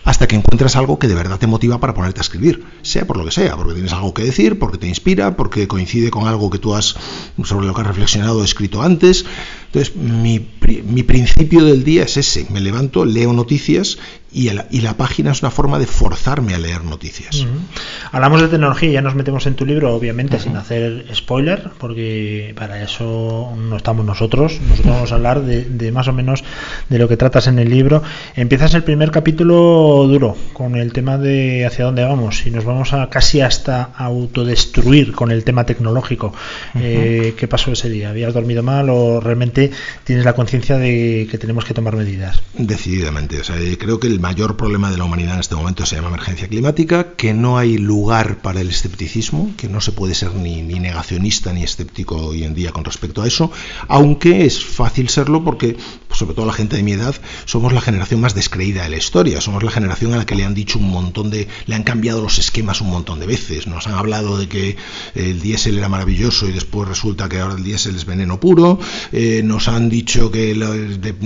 hasta 0.06 0.28
que 0.28 0.36
encuentras 0.36 0.76
algo 0.76 0.98
que 0.98 1.08
de 1.08 1.16
verdad 1.16 1.38
te 1.38 1.48
motiva 1.48 1.80
para 1.80 1.94
ponerte 1.94 2.20
a 2.20 2.24
escribir, 2.24 2.64
sea 2.82 3.06
por 3.06 3.18
lo 3.18 3.26
que 3.26 3.32
sea, 3.32 3.56
porque 3.56 3.74
tienes 3.74 3.94
algo 3.94 4.14
que 4.14 4.24
decir, 4.24 4.58
porque 4.58 4.78
te 4.78 4.88
inspira, 4.88 5.36
porque 5.38 5.68
coincide 5.68 6.10
con 6.10 6.28
algo 6.28 6.50
que 6.50 6.58
tú 6.58 6.74
has 6.74 6.96
sobre 7.44 7.68
lo 7.68 7.74
que 7.74 7.82
has 7.82 7.88
reflexionado 7.88 8.40
o 8.40 8.44
escrito 8.44 8.82
antes. 8.82 9.26
Entonces, 9.72 9.96
mi, 9.96 10.44
mi 10.84 11.04
principio 11.04 11.64
del 11.64 11.84
día 11.84 12.04
es 12.04 12.18
ese, 12.18 12.48
me 12.50 12.60
levanto, 12.60 13.06
leo 13.06 13.34
noticias 13.34 14.00
y, 14.32 14.48
el, 14.50 14.62
y, 14.70 14.82
la 14.82 14.96
página 14.96 15.32
es 15.32 15.42
una 15.42 15.50
forma 15.50 15.80
de 15.80 15.88
forzarme 15.88 16.54
a 16.54 16.60
leer 16.60 16.84
noticias. 16.84 17.42
Uh 17.42 17.46
-huh. 17.46 18.12
Hablamos 18.12 18.42
de 18.42 18.48
tecnología 18.48 18.90
y 18.90 18.94
ya 18.94 19.02
nos 19.02 19.16
metemos 19.16 19.48
en 19.48 19.56
tu 19.56 19.66
libro, 19.66 19.96
obviamente, 19.96 20.36
uh 20.36 20.40
-huh. 20.40 20.44
sin 20.44 20.56
hacer 20.56 21.06
spoiler, 21.16 21.70
porque 21.80 22.54
para 22.56 22.84
eso 22.84 23.54
no 23.58 23.76
estamos 23.78 24.06
nosotros. 24.06 24.60
Nosotros 24.70 24.96
vamos 24.96 25.12
a 25.12 25.16
hablar 25.16 25.42
de, 25.42 25.66
de, 25.66 25.92
más 25.92 26.08
o 26.08 26.14
menos 26.14 26.44
de 26.90 27.00
lo 27.00 27.08
que 27.08 27.18
tratas 27.18 27.48
en 27.48 27.58
el 27.58 27.70
libro. 27.70 28.04
Empiezas 28.36 28.74
el 28.76 28.84
primer 28.84 29.10
capítulo 29.12 30.06
duro, 30.08 30.36
con 30.54 30.76
el 30.76 30.94
tema 30.94 31.18
de 31.18 31.66
hacia 31.66 31.86
dónde 31.86 32.04
vamos, 32.04 32.46
y 32.46 32.52
nos 32.52 32.66
vamos 32.66 32.94
a 32.94 33.10
casi 33.10 33.42
hasta 33.42 33.84
autodestruir 33.96 35.12
con 35.14 35.32
el 35.32 35.44
tema 35.44 35.66
tecnológico. 35.66 36.28
Uh 36.28 36.78
-huh. 36.78 36.82
eh, 36.84 37.34
¿Qué 37.36 37.48
pasó 37.48 37.72
ese 37.72 37.90
día? 37.90 38.10
¿Habías 38.10 38.34
dormido 38.34 38.62
mal 38.62 38.90
o 38.90 39.20
realmente 39.20 39.59
tienes 40.04 40.26
la 40.26 40.34
conciencia 40.34 40.78
de 40.78 41.28
que 41.30 41.38
tenemos 41.38 41.66
que 41.66 41.74
tomar 41.74 41.96
medidas? 41.96 42.42
Decididamente. 42.54 43.40
O 43.40 43.44
sea, 43.44 43.56
creo 43.78 44.00
que 44.00 44.08
el 44.08 44.20
mayor 44.20 44.58
problema 44.58 44.92
de 44.92 44.98
la 44.98 45.04
humanidad 45.04 45.36
en 45.36 45.42
este 45.42 45.56
momento 45.56 45.86
se 45.86 45.96
llama 45.96 46.10
emergencia 46.10 46.48
climática, 46.48 47.14
que 47.16 47.34
no 47.34 47.58
hay 47.58 47.78
lugar 47.78 48.42
para 48.42 48.62
el 48.62 48.70
escepticismo, 48.70 49.52
que 49.58 49.68
no 49.68 49.82
se 49.82 49.92
puede 49.92 50.16
ser 50.16 50.34
ni, 50.36 50.62
ni, 50.62 50.80
negacionista 50.80 51.54
ni 51.54 51.64
escéptico 51.64 52.16
hoy 52.16 52.44
en 52.44 52.54
día 52.54 52.72
con 52.72 52.86
respecto 52.86 53.22
a 53.22 53.28
eso, 53.28 53.52
aunque 53.88 54.46
es 54.46 54.64
fácil 54.64 55.10
serlo 55.10 55.44
porque, 55.44 55.78
sobre 56.12 56.36
todo 56.36 56.46
la 56.46 56.54
gente 56.54 56.76
de 56.76 56.84
mi 56.84 56.94
edad, 56.94 57.16
somos 57.46 57.74
la 57.74 57.82
generación 57.82 58.22
más 58.22 58.36
descreída 58.36 58.84
de 58.84 58.90
la 58.90 58.98
historia, 58.98 59.42
somos 59.42 59.64
la 59.64 59.72
generación 59.72 60.14
a 60.14 60.18
la 60.18 60.26
que 60.26 60.36
le 60.36 60.46
han 60.46 60.54
dicho 60.54 60.80
un 60.80 60.90
montón 60.90 61.30
de, 61.30 61.48
le 61.66 61.76
han 61.76 61.84
cambiado 61.84 62.22
los 62.22 62.40
esquemas 62.40 62.82
un 62.82 62.90
montón 62.90 63.20
de 63.20 63.28
veces, 63.28 63.68
nos 63.68 63.88
han 63.88 63.96
hablado 63.96 64.38
de 64.38 64.48
que 64.48 64.78
el 65.16 65.42
diésel 65.42 65.78
era 65.78 65.90
maravilloso 65.90 66.48
y 66.48 66.52
después 66.52 66.88
resulta 66.88 67.30
que 67.30 67.40
ahora 67.40 67.56
el 67.56 67.64
diésel 67.64 67.96
es 67.96 68.06
veneno 68.06 68.40
puro, 68.40 68.80
eh, 69.12 69.42
nos 69.50 69.68
han 69.68 69.90
dicho 69.90 70.32
que, 70.32 70.56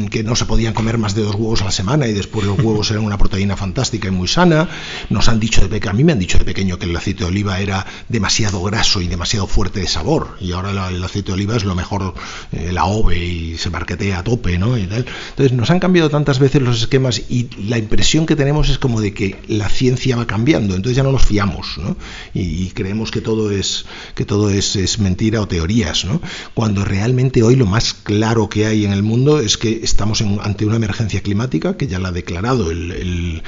que 0.10 0.24
no 0.24 0.36
se 0.36 0.46
podían 0.46 0.74
comer 0.74 0.98
más 0.98 1.14
de 1.14 1.24
dos 1.24 1.36
huevos 1.36 1.62
a 1.62 1.66
la 1.66 1.72
semana 1.72 2.08
y 2.08 2.14
después 2.14 2.48
los 2.48 2.58
huevos 2.58 2.90
eran 2.90 3.04
una 3.04 3.18
proteína 3.18 3.58
fantástica 3.58 4.08
y 4.08 4.12
muy 4.12 4.30
sana. 4.30 4.70
Nos 5.10 5.28
han 5.28 5.42
dicho 5.42 5.62
de 5.62 5.68
pequeño, 5.68 5.92
a 5.92 5.94
mí 5.94 6.06
me 6.06 6.14
han 6.14 6.20
dicho 6.20 6.38
de 6.38 6.46
pequeño 6.46 6.80
que 6.80 6.86
el 6.86 6.96
aceite 6.96 7.26
de 7.26 7.30
oliva 7.30 7.60
era 7.60 7.86
demasiado 8.08 8.64
graso 8.64 9.02
y 9.02 9.08
demasiado 9.08 9.46
fuerte 9.46 9.82
de 9.82 9.88
sabor. 9.88 10.38
Y 10.40 10.54
ahora 10.54 10.90
el 10.90 11.04
aceite 11.04 11.28
de 11.28 11.34
oliva 11.34 11.58
es 11.58 11.66
lo 11.66 11.76
mejor, 11.76 12.14
eh, 12.54 12.72
la 12.72 12.86
ove 12.86 13.18
y 13.18 13.58
se 13.58 13.70
marquetea 13.70 14.20
a 14.20 14.24
tope, 14.24 14.58
¿no? 14.58 14.78
Entonces 14.78 15.52
nos 15.52 15.70
han 15.70 15.80
cambiado 15.80 16.10
tantas 16.10 16.40
veces 16.40 16.62
los 16.62 16.82
esquemas 16.82 17.24
y 17.30 17.50
la 17.68 17.78
impresión 17.78 18.26
que 18.26 18.38
tenemos 18.38 18.70
es 18.70 18.78
como 18.78 19.02
de 19.02 19.14
que 19.14 19.36
la 19.50 19.68
ciencia 19.68 20.16
va 20.16 20.26
cambiando. 20.26 20.76
Entonces 20.76 20.96
ya 20.96 21.04
no 21.04 21.12
nos 21.12 21.26
fiamos, 21.26 21.78
¿no? 21.78 21.98
Y, 22.34 22.64
creemos 22.74 23.12
que 23.12 23.20
todo 23.22 23.52
es 23.52 23.86
que 24.16 24.24
todo 24.26 24.50
es, 24.50 24.78
es 24.78 24.98
mentira 24.98 25.42
o 25.42 25.48
teorías, 25.48 26.06
¿no? 26.06 26.22
Cuando 26.54 26.86
realmente 26.86 27.44
hoy 27.44 27.58
lo 27.58 27.66
más 27.66 27.94
claro 27.94 28.13
que 28.50 28.66
hay 28.66 28.86
en 28.86 28.94
el 28.94 29.04
mundo 29.04 29.40
es 29.40 29.58
que 29.58 29.82
estamos 29.84 30.22
ante 30.22 30.66
una 30.66 30.76
emergencia 30.76 31.22
climática 31.22 31.78
que 31.78 31.88
ya 31.88 32.00
la 32.00 32.10
ha 32.10 32.12
declarado 32.12 32.72
el, 32.72 33.42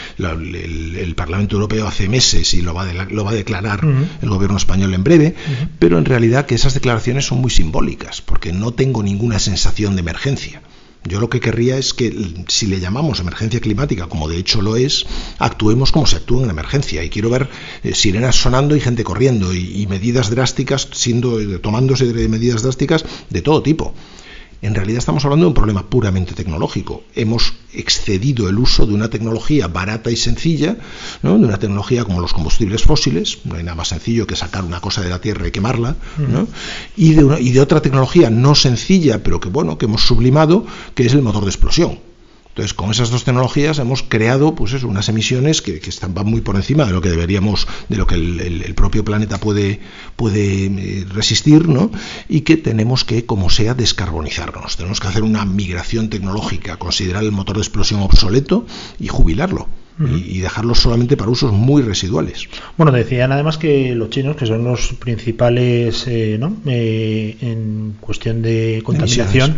Parlamento 1.16 1.56
Europeo 1.56 1.88
hace 1.88 2.10
meses 2.10 2.54
y 2.54 2.62
lo 2.62 2.74
va, 2.74 2.86
lo 2.94 3.24
va 3.24 3.32
a 3.32 3.36
declarar 3.36 3.82
el 4.22 4.30
gobierno 4.30 4.58
español 4.58 4.94
en 4.94 5.04
breve, 5.04 5.36
pero 5.80 5.98
en 5.98 6.06
realidad 6.06 6.46
que 6.46 6.56
esas 6.56 6.74
declaraciones 6.74 7.26
son 7.26 7.40
muy 7.40 7.52
simbólicas, 7.52 8.22
porque 8.22 8.52
no 8.54 8.74
tengo 8.74 9.02
ninguna 9.02 9.40
sensación 9.40 9.96
de 9.96 10.02
emergencia. 10.02 10.62
Yo 11.08 11.20
lo 11.20 11.30
que 11.30 11.40
querría 11.40 11.78
es 11.78 11.94
que 11.94 12.12
si 12.48 12.66
le 12.66 12.80
llamamos 12.80 13.20
emergencia 13.20 13.60
climática, 13.60 14.08
como 14.08 14.28
de 14.28 14.38
hecho 14.38 14.64
lo 14.64 14.76
es, 14.76 15.06
actuemos 15.38 15.92
como 15.92 16.08
se 16.08 16.16
actúa 16.16 16.44
en 16.44 16.50
emergencia. 16.50 17.04
Y 17.04 17.10
quiero 17.10 17.30
ver 17.30 17.48
eh, 17.84 17.94
sirenas 17.94 18.36
sonando 18.36 18.76
y 18.76 18.80
gente 18.80 19.04
corriendo 19.04 19.54
y, 19.54 19.86
medidas 19.86 20.32
drásticas 20.32 20.88
siendo 20.94 21.40
eh, 21.40 21.60
tomándose 21.60 22.06
medidas 22.28 22.64
drásticas 22.64 23.06
de 23.30 23.42
todo 23.44 23.62
tipo. 23.62 23.94
En 24.62 24.74
realidad 24.74 25.00
estamos 25.00 25.24
hablando 25.26 25.46
de 25.46 25.50
un 25.50 25.54
problema 25.54 25.90
puramente 25.90 26.34
tecnológico. 26.34 27.04
Hemos 27.14 27.54
excedido 27.74 28.50
el 28.50 28.58
uso 28.58 28.86
de 28.86 28.94
una 28.94 29.10
tecnología 29.10 29.68
barata 29.68 30.10
y 30.12 30.16
sencilla, 30.16 30.78
de 31.22 31.30
una 31.30 31.60
tecnología 31.60 32.04
como 32.04 32.22
los 32.22 32.34
combustibles 32.34 32.84
fósiles, 32.84 33.40
no 33.44 33.56
hay 33.56 33.64
nada 33.64 33.76
más 33.76 33.90
sencillo 33.90 34.26
que 34.26 34.36
sacar 34.36 34.64
una 34.64 34.80
cosa 34.80 35.02
de 35.02 35.10
la 35.10 35.20
tierra 35.20 35.48
y 35.48 35.52
quemarla, 35.52 35.96
y, 36.96 37.14
de 37.14 37.42
y 37.42 37.52
de 37.52 37.62
otra 37.62 37.82
tecnología 37.82 38.30
no 38.30 38.56
sencilla, 38.56 39.24
pero 39.24 39.40
que 39.40 39.50
bueno, 39.50 39.78
que 39.78 39.86
hemos 39.86 40.06
sublimado, 40.06 40.66
que 40.94 41.06
es 41.06 41.14
el 41.14 41.22
motor 41.22 41.44
de 41.44 41.50
explosión. 41.50 42.00
Entonces, 42.56 42.74
con 42.74 42.90
esas 42.90 43.10
dos 43.10 43.26
tecnologías 43.26 43.80
hemos 43.80 44.02
creado 44.02 44.56
pues 44.56 44.72
eso, 44.72 44.88
unas 44.88 45.10
emisiones 45.10 45.62
que, 45.62 45.76
están, 45.76 46.14
van 46.14 46.28
muy 46.28 46.40
por 46.40 46.56
encima 46.56 46.86
de 46.86 46.94
lo 46.94 47.02
que 47.02 47.10
deberíamos, 47.10 47.68
de 47.90 47.98
lo 47.98 48.08
que 48.08 48.16
el, 48.16 48.74
propio 48.76 49.04
planeta 49.04 49.38
puede, 49.40 49.82
puede 50.16 50.68
eh, 50.68 51.06
resistir, 51.14 51.68
¿no? 51.68 51.92
Y 52.30 52.42
que 52.42 52.56
tenemos 52.56 53.04
que, 53.04 53.26
como 53.26 53.50
sea, 53.50 53.74
descarbonizarnos. 53.74 54.78
Tenemos 54.78 55.02
que 55.02 55.08
hacer 55.10 55.24
una 55.24 55.44
migración 55.44 56.10
tecnológica, 56.10 56.78
considerar 56.78 57.26
el 57.26 57.34
motor 57.34 57.58
de 57.58 57.64
explosión 57.64 58.00
obsoleto 58.00 58.66
y 59.02 59.10
jubilarlo. 59.10 59.68
y, 60.00 60.40
dejarlo 60.40 60.76
solamente 60.76 61.16
para 61.16 61.32
usos 61.32 61.52
muy 61.52 61.82
residuales. 61.82 62.48
Bueno, 62.78 62.92
decían 62.94 63.32
además 63.32 63.58
que 63.58 63.96
los 63.96 64.10
chinos, 64.10 64.36
que 64.36 64.46
son 64.46 64.64
los 64.64 64.94
principales 64.94 66.06
eh, 66.08 66.38
¿no? 66.38 66.56
Eh, 66.66 67.38
en 67.42 67.96
cuestión 68.02 68.42
de 68.42 68.82
contaminación, 68.84 69.58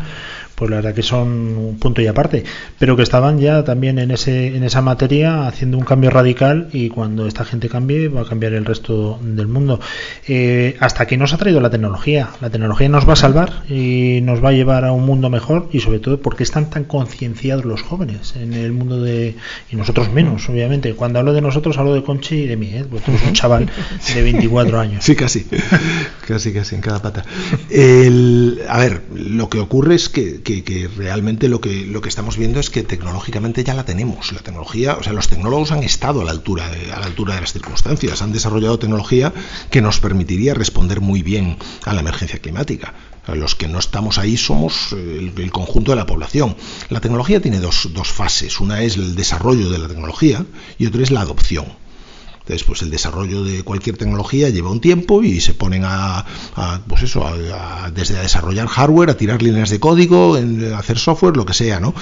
pues 0.57 0.71
la 0.71 0.77
verdad 0.77 0.95
que 0.95 1.03
son 1.03 1.27
un 1.55 1.77
punto 1.77 2.01
y 2.01 2.07
aparte, 2.07 2.43
pero 2.79 2.95
que 2.95 3.03
estaban 3.03 3.37
ya 3.37 3.63
también 3.63 3.99
en 3.99 4.09
ese 4.09 4.55
en 4.55 4.63
esa 4.63 4.81
materia 4.81 5.47
haciendo 5.47 5.77
un 5.77 5.85
cambio 5.85 6.09
radical 6.09 6.69
y 6.73 6.89
cuando 6.89 7.27
esta 7.27 7.45
gente 7.45 7.69
cambie 7.69 8.07
va 8.07 8.21
a 8.21 8.25
cambiar 8.25 8.53
el 8.53 8.65
resto 8.65 9.19
del 9.21 9.47
mundo. 9.47 9.79
Eh, 10.27 10.75
hasta 10.79 11.03
aquí 11.03 11.15
nos 11.15 11.31
ha 11.33 11.37
traído 11.37 11.61
la 11.61 11.69
tecnología. 11.69 12.29
La 12.41 12.49
tecnología 12.49 12.89
nos 12.89 13.07
va 13.07 13.13
a 13.13 13.17
salvar 13.17 13.65
y 13.69 14.21
nos 14.23 14.43
va 14.43 14.49
a 14.49 14.51
llevar 14.53 14.83
a 14.83 14.93
un 14.93 15.05
mundo 15.05 15.29
mejor 15.29 15.69
y 15.71 15.79
sobre 15.79 15.99
todo 15.99 16.21
porque 16.21 16.41
están 16.41 16.71
tan 16.71 16.85
concienciados 16.85 17.63
los 17.63 17.83
jóvenes 17.83 18.35
en 18.35 18.53
el 18.53 18.71
mundo 18.71 18.99
de 18.99 19.35
y 19.69 19.75
nosotros 19.75 20.11
menos, 20.11 20.49
obviamente. 20.49 20.95
Cuando 20.95 21.19
hablo 21.19 21.33
de 21.33 21.41
nosotros 21.41 21.77
hablo 21.77 21.93
de 21.93 22.01
Conchi 22.01 22.35
y 22.35 22.47
de 22.47 22.57
mí, 22.57 22.69
¿eh? 22.73 22.83
porque 22.89 23.11
un 23.11 23.33
chaval 23.33 23.69
de 24.15 24.21
24 24.23 24.79
años. 24.79 25.05
Sí, 25.05 25.15
casi, 25.15 25.45
casi, 26.27 26.51
casi 26.51 26.73
en 26.73 26.81
cada 26.81 26.99
pata. 26.99 27.23
El, 27.69 28.61
a 28.67 28.79
ver, 28.79 29.03
lo 29.13 29.49
que 29.49 29.59
ocurre 29.59 29.93
es 29.93 30.09
que 30.09 30.46
que, 30.47 30.89
realmente 30.95 31.49
lo 31.49 31.59
que, 31.59 31.85
lo 31.85 32.01
que 32.01 32.09
estamos 32.09 32.37
viendo 32.37 32.59
es 32.59 32.69
que 32.69 32.83
tecnológicamente 32.83 33.63
ya 33.63 33.73
la 33.73 33.83
tenemos. 33.83 34.31
La 34.31 34.39
tecnología, 34.39 34.95
o 34.95 35.03
sea, 35.03 35.13
los 35.13 35.27
tecnólogos 35.27 35.71
han 35.71 35.83
estado 35.83 36.21
a 36.21 36.23
la 36.23 36.31
altura 36.31 36.69
de, 36.69 36.91
a 36.93 36.99
la 36.99 37.05
altura 37.05 37.35
de 37.35 37.41
las 37.41 37.53
circunstancias, 37.53 38.21
han 38.21 38.31
desarrollado 38.31 38.79
tecnología 38.79 39.33
que 39.69 39.81
nos 39.81 39.99
permitiría 39.99 40.53
responder 40.53 41.01
muy 41.01 41.21
bien 41.21 41.57
a 41.83 41.93
la 41.93 41.99
emergencia 41.99 42.39
climática. 42.39 42.93
Los 43.27 43.55
que 43.55 43.67
no 43.67 43.79
estamos 43.79 44.17
ahí 44.19 44.37
somos 44.37 44.93
el, 44.93 45.33
el, 45.35 45.51
conjunto 45.51 45.91
de 45.91 45.97
la 45.97 46.05
población. 46.05 46.55
La 46.89 47.01
tecnología 47.01 47.41
tiene 47.41 47.59
dos, 47.59 47.89
dos 47.93 48.07
fases. 48.07 48.61
Una 48.61 48.81
es 48.83 48.95
el 48.95 49.15
desarrollo 49.15 49.69
de 49.69 49.79
la 49.79 49.89
tecnología 49.89 50.45
y 50.77 50.85
otra 50.85 51.03
es 51.03 51.11
la 51.11 51.21
adopción. 51.21 51.65
Entonces, 52.47 52.65
pues 52.65 52.81
el 52.81 52.89
desarrollo 52.89 53.43
de 53.43 53.61
cualquier 53.63 53.97
tecnología 53.97 54.47
lleva 54.47 54.71
un 54.71 54.79
tiempo 54.79 55.21
y 55.21 55.41
se 55.41 55.53
ponen 55.53 55.83
a, 55.85 56.25
pues 56.87 57.03
eso, 57.03 57.25
desde 57.93 58.17
a 58.17 58.21
desarrollar 58.21 58.67
hardware, 58.67 59.09
a 59.09 59.17
tirar 59.17 59.41
líneas 59.41 59.69
de 59.69 59.81
código, 59.81 60.37
a 60.37 60.79
hacer 60.79 60.97
software, 60.97 61.35
lo 61.35 61.45
que 61.45 61.53
sea, 61.53 61.81
¿no? 61.81 61.93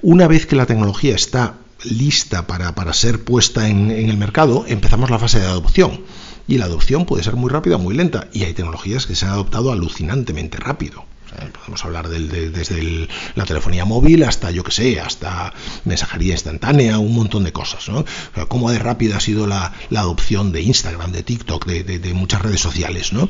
Una 0.00 0.28
vez 0.28 0.46
que 0.46 0.56
la 0.56 0.64
tecnología 0.64 1.14
está 1.14 1.56
lista 1.84 2.46
para, 2.46 2.92
ser 2.94 3.22
puesta 3.22 3.68
en, 3.68 3.90
en 3.90 4.08
el 4.08 4.16
mercado, 4.16 4.64
empezamos 4.66 5.10
la 5.10 5.18
fase 5.18 5.40
de 5.40 5.46
adopción. 5.46 6.00
Y 6.48 6.56
la 6.56 6.64
adopción 6.64 7.04
puede 7.04 7.22
ser 7.22 7.36
muy 7.36 7.50
rápida 7.50 7.76
o 7.76 7.78
muy 7.78 7.94
lenta. 7.94 8.28
Y 8.32 8.44
hay 8.44 8.54
tecnologías 8.54 9.06
que 9.06 9.14
se 9.14 9.26
han 9.26 9.32
adoptado 9.32 9.72
alucinantemente 9.72 10.56
rápido. 10.56 11.04
Podemos 11.52 11.84
hablar 11.84 12.08
desde 12.08 13.08
la 13.34 13.44
telefonía 13.44 13.84
móvil 13.84 14.22
hasta, 14.24 14.50
yo 14.50 14.64
que 14.64 14.72
sé, 14.72 15.00
hasta 15.00 15.52
mensajería 15.84 16.32
instantánea, 16.32 16.98
un 16.98 17.14
montón 17.14 17.44
de 17.44 17.52
cosas. 17.52 17.88
¿no? 17.88 18.04
cómo 18.48 18.70
de 18.70 18.78
rápida 18.78 19.16
ha 19.16 19.20
sido 19.20 19.46
la, 19.46 19.72
adopción 19.90 20.52
de 20.52 20.62
Instagram, 20.62 21.12
de 21.12 21.22
TikTok, 21.22 21.66
de, 21.66 22.14
muchas 22.14 22.42
redes 22.42 22.60
sociales. 22.60 23.12
¿no? 23.12 23.28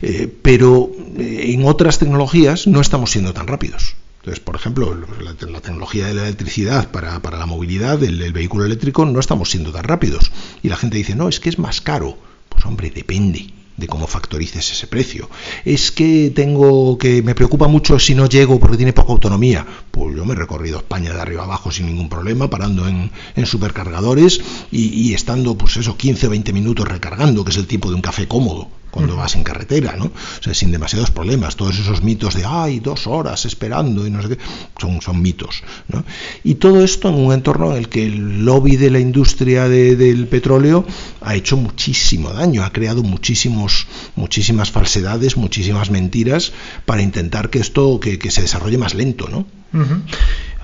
Eh, 0.00 0.32
pero 0.42 0.90
eh, 1.18 1.52
en 1.52 1.64
otras 1.66 1.98
tecnologías 1.98 2.66
no 2.66 2.80
estamos 2.80 3.10
siendo 3.10 3.32
tan 3.32 3.46
rápidos. 3.46 3.94
Entonces, 4.20 4.40
por 4.40 4.54
ejemplo, 4.54 4.96
la, 5.20 5.60
tecnología 5.60 6.06
de 6.06 6.14
la 6.14 6.22
electricidad 6.22 6.90
para, 6.90 7.18
la 7.18 7.46
movilidad 7.46 7.98
del, 7.98 8.32
vehículo 8.32 8.64
eléctrico 8.64 9.04
no 9.04 9.18
estamos 9.18 9.50
siendo 9.50 9.72
tan 9.72 9.84
rápidos. 9.84 10.30
Y 10.62 10.68
la 10.68 10.76
gente 10.76 10.96
dice, 10.96 11.16
no, 11.16 11.28
es 11.28 11.40
que 11.40 11.48
es 11.48 11.58
más 11.58 11.80
caro. 11.80 12.16
Pues 12.48 12.64
hombre, 12.64 12.90
depende 12.90 13.52
de 13.76 13.86
cómo 13.86 14.06
factorices 14.06 14.70
ese 14.70 14.86
precio. 14.86 15.28
Es 15.64 15.90
que 15.90 16.32
tengo 16.34 16.98
que 16.98 17.22
me 17.22 17.34
preocupa 17.34 17.68
mucho 17.68 17.98
si 17.98 18.14
no 18.14 18.26
llego 18.26 18.58
porque 18.58 18.76
tiene 18.76 18.92
poca 18.92 19.12
autonomía. 19.12 19.66
Pues 19.90 20.16
yo 20.16 20.24
me 20.24 20.34
he 20.34 20.36
recorrido 20.36 20.78
España 20.78 21.12
de 21.12 21.20
arriba 21.20 21.44
abajo 21.44 21.70
sin 21.70 21.86
ningún 21.86 22.08
problema, 22.08 22.50
parando 22.50 22.86
en, 22.88 23.10
supercargadores 23.46 24.40
y, 24.70 25.12
estando, 25.14 25.56
pues 25.58 25.76
eso, 25.76 25.96
15 25.96 26.28
o 26.28 26.30
20 26.30 26.52
minutos 26.52 26.88
recargando, 26.88 27.44
que 27.44 27.50
es 27.50 27.56
el 27.56 27.66
tiempo 27.66 27.88
de 27.88 27.96
un 27.96 28.02
café 28.02 28.28
cómodo 28.28 28.68
cuando 28.92 29.16
vas 29.16 29.34
en 29.34 29.42
carretera, 29.42 29.96
¿no? 29.96 30.04
O 30.04 30.42
sea, 30.42 30.52
sin 30.52 30.70
demasiados 30.70 31.10
problemas. 31.10 31.56
Todos 31.56 31.78
esos 31.78 32.02
mitos 32.02 32.34
de, 32.34 32.44
ay, 32.46 32.78
dos 32.78 33.06
horas 33.06 33.46
esperando 33.46 34.06
y 34.06 34.10
no 34.10 34.22
sé 34.22 34.28
qué, 34.28 34.38
son, 34.78 35.00
son 35.00 35.22
mitos, 35.22 35.64
¿no? 35.88 36.04
Y 36.44 36.56
todo 36.56 36.84
esto 36.84 37.08
en 37.08 37.14
un 37.14 37.32
entorno 37.32 37.72
en 37.72 37.78
el 37.78 37.88
que 37.88 38.04
el 38.04 38.44
lobby 38.44 38.76
de 38.76 38.90
la 38.90 39.00
industria 39.00 39.66
del 39.66 40.28
petróleo 40.28 40.84
ha 41.22 41.34
hecho 41.34 41.56
muchísimo 41.56 42.30
daño, 42.34 42.64
ha 42.64 42.72
creado 42.72 43.02
muchísimos, 43.02 43.86
muchísimas 44.14 44.70
falsedades, 44.70 45.38
muchísimas 45.38 45.90
mentiras 45.90 46.52
para 46.84 47.00
intentar 47.00 47.48
que 47.48 47.60
esto, 47.60 47.98
que, 47.98 48.18
que 48.18 48.30
se 48.30 48.42
desarrolle 48.42 48.76
más 48.76 48.94
lento, 48.94 49.28
¿no? 49.28 49.46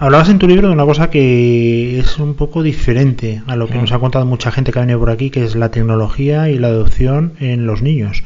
Hablabas 0.00 0.28
en 0.28 0.38
tu 0.38 0.46
libro 0.46 0.68
de 0.68 0.74
una 0.74 0.84
cosa 0.84 1.10
que 1.10 1.98
es 1.98 2.18
un 2.18 2.34
poco 2.34 2.62
diferente 2.62 3.42
a 3.48 3.56
lo 3.56 3.66
que 3.66 3.78
nos 3.78 3.90
ha 3.90 3.98
contado 3.98 4.24
mucha 4.26 4.52
gente 4.52 4.70
que 4.70 4.78
ha 4.78 4.82
venido 4.82 5.00
por 5.00 5.10
aquí, 5.10 5.30
que 5.30 5.44
es 5.44 5.56
la 5.56 5.72
tecnología 5.72 6.48
y 6.50 6.58
la 6.58 6.68
adopción 6.68 7.32
en 7.40 7.66
los 7.66 7.82
niños. 7.82 8.22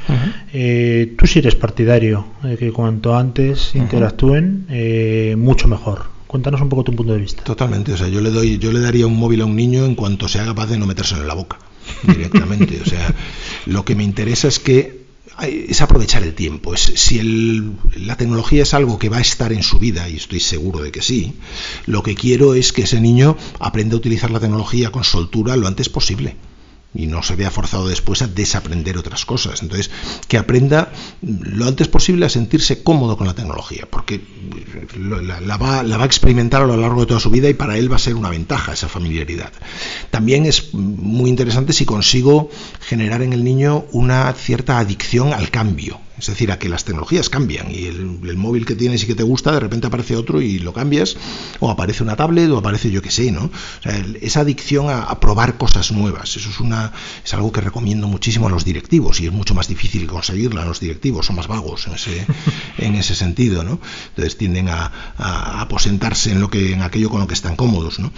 Eh, 0.52 1.14
tú 1.16 1.26
sí 1.26 1.38
eres 1.38 1.54
partidario 1.54 2.26
de 2.42 2.58
que 2.58 2.72
cuanto 2.72 3.16
antes 3.16 3.74
interactúen, 3.74 4.66
eh, 4.68 5.34
mucho 5.38 5.66
mejor. 5.66 6.10
Cuéntanos 6.26 6.60
un 6.60 6.68
poco 6.68 6.84
tu 6.84 6.94
punto 6.94 7.14
de 7.14 7.20
vista. 7.20 7.42
Totalmente, 7.42 7.92
o 7.92 7.96
sea, 7.96 8.08
yo 8.08 8.20
le 8.20 8.30
doy, 8.30 8.58
yo 8.58 8.70
le 8.70 8.80
daría 8.80 9.06
un 9.06 9.16
móvil 9.16 9.40
a 9.40 9.46
un 9.46 9.56
niño 9.56 9.86
en 9.86 9.94
cuanto 9.94 10.28
sea 10.28 10.44
capaz 10.44 10.66
de 10.66 10.78
no 10.78 10.86
metérselo 10.86 11.22
en 11.22 11.28
la 11.28 11.34
boca 11.34 11.58
directamente. 12.06 12.80
o 12.82 12.86
sea, 12.86 13.14
lo 13.64 13.86
que 13.86 13.94
me 13.94 14.04
interesa 14.04 14.46
es 14.46 14.58
que 14.58 15.01
es 15.40 15.80
aprovechar 15.80 16.22
el 16.22 16.34
tiempo. 16.34 16.74
Es, 16.74 16.80
si 16.80 17.18
el, 17.18 17.72
la 17.96 18.16
tecnología 18.16 18.62
es 18.62 18.74
algo 18.74 18.98
que 18.98 19.08
va 19.08 19.18
a 19.18 19.22
estar 19.22 19.52
en 19.52 19.62
su 19.62 19.78
vida, 19.78 20.08
y 20.08 20.16
estoy 20.16 20.40
seguro 20.40 20.80
de 20.80 20.92
que 20.92 21.02
sí, 21.02 21.34
lo 21.86 22.02
que 22.02 22.14
quiero 22.14 22.54
es 22.54 22.72
que 22.72 22.82
ese 22.82 23.00
niño 23.00 23.36
aprenda 23.58 23.94
a 23.94 23.98
utilizar 23.98 24.30
la 24.30 24.40
tecnología 24.40 24.90
con 24.90 25.04
soltura 25.04 25.56
lo 25.56 25.66
antes 25.66 25.88
posible 25.88 26.36
y 26.94 27.06
no 27.06 27.22
se 27.22 27.37
vea 27.37 27.50
forzado 27.50 27.88
después 27.88 28.22
a 28.22 28.26
desaprender 28.26 28.99
otras 28.99 29.25
cosas. 29.25 29.62
Entonces, 29.62 29.90
que 30.28 30.38
aprenda 30.38 30.92
lo 31.22 31.66
antes 31.66 31.88
posible 31.88 32.26
a 32.26 32.28
sentirse 32.28 32.82
cómodo 32.82 33.16
con 33.16 33.26
la 33.26 33.34
tecnología, 33.34 33.87
porque 33.88 34.20
la, 34.99 35.56
va, 35.56 35.80
a 35.80 36.04
experimentar 36.04 36.62
a 36.62 36.66
lo 36.66 36.76
largo 36.76 37.00
de 37.00 37.06
toda 37.06 37.20
su 37.20 37.30
vida 37.30 37.49
y 37.49 37.54
para 37.54 37.76
él 37.78 37.90
va 37.90 37.96
a 37.96 38.00
ser 38.00 38.14
una 38.14 38.30
ventaja 38.30 38.72
esa 38.72 38.88
familiaridad. 38.88 39.52
También 40.11 40.44
es 40.44 40.75
muy 40.75 41.30
interesante 41.30 41.72
si 41.72 41.84
consigo 41.84 42.50
generar 42.80 43.22
en 43.22 43.32
el 43.32 43.44
niño 43.44 43.87
una 43.92 44.32
cierta 44.34 44.78
adicción 44.78 45.32
al 45.32 45.50
cambio. 45.50 46.00
Es 46.22 46.28
decir, 46.28 46.52
a 46.52 46.58
que 46.58 46.68
las 46.68 46.84
tecnologías 46.84 47.28
cambian 47.28 47.68
y 47.68 47.86
el, 47.86 48.20
el, 48.22 48.36
móvil 48.36 48.64
que 48.64 48.76
tienes 48.76 49.02
y 49.02 49.06
que 49.08 49.16
te 49.16 49.24
gusta, 49.24 49.50
de 49.50 49.58
repente 49.58 49.88
aparece 49.88 50.14
otro 50.14 50.40
y 50.40 50.60
lo 50.60 50.72
cambias, 50.72 51.16
o 51.58 51.68
aparece 51.68 52.04
una 52.04 52.14
tablet, 52.14 52.48
o 52.48 52.58
aparece 52.58 52.92
yo 52.92 53.02
que 53.02 53.10
sé, 53.10 53.32
¿no? 53.32 53.46
O 53.46 53.82
sea, 53.82 53.96
el, 53.96 54.20
esa 54.22 54.40
adicción 54.40 54.88
a, 54.88 55.02
a, 55.02 55.18
probar 55.18 55.58
cosas 55.58 55.90
nuevas, 55.90 56.36
eso 56.36 56.48
es, 56.48 56.60
una, 56.60 56.92
es 57.24 57.34
algo 57.34 57.50
que 57.50 57.60
recomiendo 57.60 58.06
muchísimo 58.06 58.46
a 58.46 58.50
los 58.50 58.64
directivos 58.64 59.20
y 59.20 59.26
es 59.26 59.32
mucho 59.32 59.52
más 59.54 59.66
difícil 59.66 60.06
conseguirla. 60.06 60.64
Los 60.64 60.78
directivos 60.78 61.26
son 61.26 61.34
más 61.34 61.48
vagos 61.48 61.88
en 61.88 61.94
ese, 61.94 62.24
en 62.78 62.94
ese 62.94 63.16
sentido, 63.16 63.64
¿no? 63.64 63.80
Entonces 64.10 64.38
tienden 64.38 64.68
a, 64.68 64.92
a 65.18 65.60
aposentarse 65.60 66.30
en, 66.30 66.40
lo 66.40 66.48
que, 66.50 66.72
en 66.72 66.82
aquello 66.82 67.10
con 67.10 67.20
lo 67.20 67.26
que 67.26 67.34
están 67.34 67.56
cómodos, 67.56 67.98
¿no? 67.98 68.12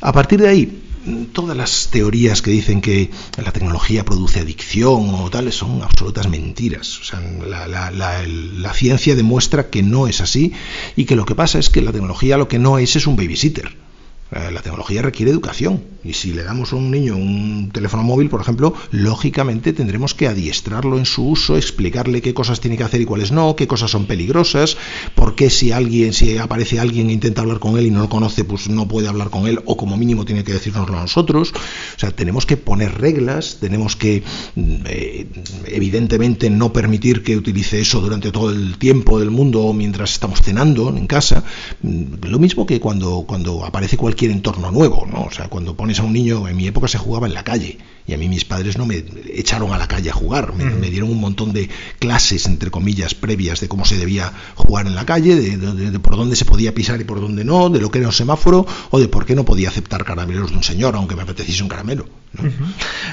A 0.00 0.12
partir 0.12 0.40
de 0.40 0.48
ahí, 0.48 0.87
todas 1.32 1.56
las 1.56 1.88
teorías 1.90 2.42
que 2.42 2.50
dicen 2.50 2.80
que 2.80 3.10
la 3.36 3.52
tecnología 3.52 4.04
produce 4.04 4.40
adicción 4.40 5.14
o 5.14 5.30
tales 5.30 5.54
son 5.54 5.82
absolutas 5.82 6.28
mentiras. 6.28 7.00
O 7.00 7.04
sea, 7.04 7.20
la, 7.20 7.66
la, 7.66 7.90
la, 7.90 8.22
la, 8.26 8.74
ciencia 8.74 9.14
demuestra 9.14 9.70
que 9.70 9.82
no 9.82 10.06
es 10.06 10.20
así 10.20 10.52
y 10.96 11.04
que 11.04 11.16
lo 11.16 11.24
que 11.24 11.34
pasa 11.34 11.58
es 11.58 11.70
que 11.70 11.82
la 11.82 11.92
tecnología 11.92 12.36
lo 12.36 12.48
que 12.48 12.58
no 12.58 12.78
es 12.78 12.96
es 12.96 13.06
un 13.06 13.16
babysitter. 13.16 13.87
La 14.30 14.60
tecnología 14.60 15.00
requiere 15.00 15.32
educación 15.32 15.82
y 16.04 16.12
si 16.12 16.32
le 16.32 16.44
damos 16.44 16.72
a 16.72 16.76
un 16.76 16.90
niño 16.90 17.16
un 17.16 17.70
teléfono 17.72 18.02
móvil, 18.02 18.28
por 18.28 18.42
ejemplo, 18.42 18.74
lógicamente 18.90 19.72
tendremos 19.72 20.12
que 20.12 20.28
adiestrarlo 20.28 20.98
en 20.98 21.06
su 21.06 21.26
uso, 21.26 21.56
explicarle 21.56 22.20
qué 22.20 22.34
cosas 22.34 22.60
tiene 22.60 22.76
que 22.76 22.84
hacer 22.84 23.00
y 23.00 23.06
cuáles 23.06 23.32
no, 23.32 23.56
qué 23.56 23.66
cosas 23.66 23.90
son 23.90 24.04
peligrosas, 24.04 24.76
por 25.14 25.34
qué 25.34 25.48
si 25.48 25.72
alguien, 25.72 26.12
si 26.12 26.36
aparece 26.36 26.78
alguien 26.78 27.08
e 27.08 27.14
intenta 27.14 27.40
hablar 27.40 27.58
con 27.58 27.78
él 27.78 27.86
y 27.86 27.90
no 27.90 28.00
lo 28.00 28.10
conoce, 28.10 28.44
pues 28.44 28.68
no 28.68 28.86
puede 28.86 29.08
hablar 29.08 29.30
con 29.30 29.46
él 29.46 29.60
o 29.64 29.78
como 29.78 29.96
mínimo 29.96 30.26
tiene 30.26 30.44
que 30.44 30.52
decírnoslo 30.52 30.98
a 30.98 31.02
nosotros. 31.02 31.52
O 31.96 31.98
sea, 31.98 32.10
tenemos 32.10 32.44
que 32.44 32.58
poner 32.58 33.00
reglas, 33.00 33.58
tenemos 33.60 33.96
que 33.96 34.22
eh, 34.56 35.26
evidentemente 35.66 36.50
no 36.50 36.70
permitir 36.70 37.22
que 37.22 37.36
utilice 37.36 37.80
eso 37.80 38.02
durante 38.02 38.30
todo 38.30 38.50
el 38.50 38.76
tiempo 38.76 39.18
del 39.18 39.30
mundo 39.30 39.72
mientras 39.72 40.12
estamos 40.12 40.42
cenando 40.42 40.90
en 40.90 41.06
casa. 41.06 41.44
Lo 41.82 42.38
mismo 42.38 42.66
que 42.66 42.78
cuando, 42.78 43.24
cuando 43.26 43.64
aparece 43.64 43.96
cualquier 43.96 44.17
cualquier 44.18 44.32
entorno 44.32 44.72
nuevo, 44.72 45.06
¿no? 45.06 45.26
O 45.26 45.30
sea, 45.30 45.46
cuando 45.46 45.76
pones 45.76 46.00
a 46.00 46.02
un 46.02 46.12
niño, 46.12 46.48
en 46.48 46.56
mi 46.56 46.66
época 46.66 46.88
se 46.88 46.98
jugaba 46.98 47.28
en 47.28 47.34
la 47.34 47.44
calle 47.44 47.78
y 48.08 48.14
a 48.14 48.18
mí 48.18 48.28
mis 48.28 48.46
padres 48.46 48.78
no 48.78 48.86
me 48.86 49.04
echaron 49.34 49.72
a 49.72 49.78
la 49.78 49.86
calle 49.86 50.08
a 50.08 50.14
jugar, 50.14 50.54
me, 50.54 50.90
dieron 50.90 51.10
un 51.10 51.20
montón 51.20 51.52
de 51.52 51.68
clases, 51.98 52.46
entre 52.46 52.70
comillas, 52.70 53.14
previas 53.14 53.60
de 53.60 53.68
cómo 53.68 53.84
se 53.84 53.98
debía 53.98 54.32
jugar 54.54 54.86
en 54.86 54.94
la 54.94 55.04
calle, 55.04 55.36
de, 55.36 55.58
de, 55.58 55.90
de, 55.90 55.98
por 56.00 56.16
dónde 56.16 56.34
se 56.34 56.46
podía 56.46 56.74
pisar 56.74 56.98
y 57.02 57.04
por 57.04 57.20
dónde 57.20 57.44
no, 57.44 57.68
de 57.68 57.80
lo 57.80 57.90
que 57.90 57.98
era 57.98 58.08
un 58.08 58.14
semáforo 58.14 58.66
o 58.90 58.98
de 58.98 59.08
por 59.08 59.26
qué 59.26 59.34
no 59.34 59.44
podía 59.44 59.68
aceptar 59.68 60.04
caramelos 60.04 60.50
de 60.50 60.56
un 60.56 60.62
señor, 60.62 60.96
aunque 60.96 61.16
me 61.16 61.22
apeteciese 61.22 61.62
un 61.62 61.68
caramelo. 61.68 62.06
¿no? 62.32 62.42
Uh 62.42 62.46
-huh. 62.46 62.66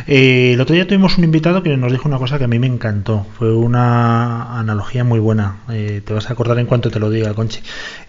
eh, 0.07 0.51
el 0.53 0.61
otro 0.61 0.75
día 0.75 0.87
tuvimos 0.87 1.17
un 1.17 1.23
invitado 1.23 1.63
que 1.63 1.75
nos 1.77 1.91
dijo 1.91 2.07
una 2.07 2.17
cosa 2.17 2.37
que 2.37 2.45
a 2.45 2.47
mí 2.47 2.59
me 2.59 2.67
encantó, 2.67 3.25
fue 3.37 3.53
una 3.53 4.57
analogía 4.59 5.03
muy 5.03 5.19
buena, 5.19 5.57
eh, 5.69 6.01
te 6.05 6.13
vas 6.13 6.29
a 6.29 6.33
acordar 6.33 6.57
en 6.59 6.65
cuanto 6.65 6.89
te 6.89 6.99
lo 6.99 7.09
diga, 7.09 7.33
Conchi. 7.33 7.59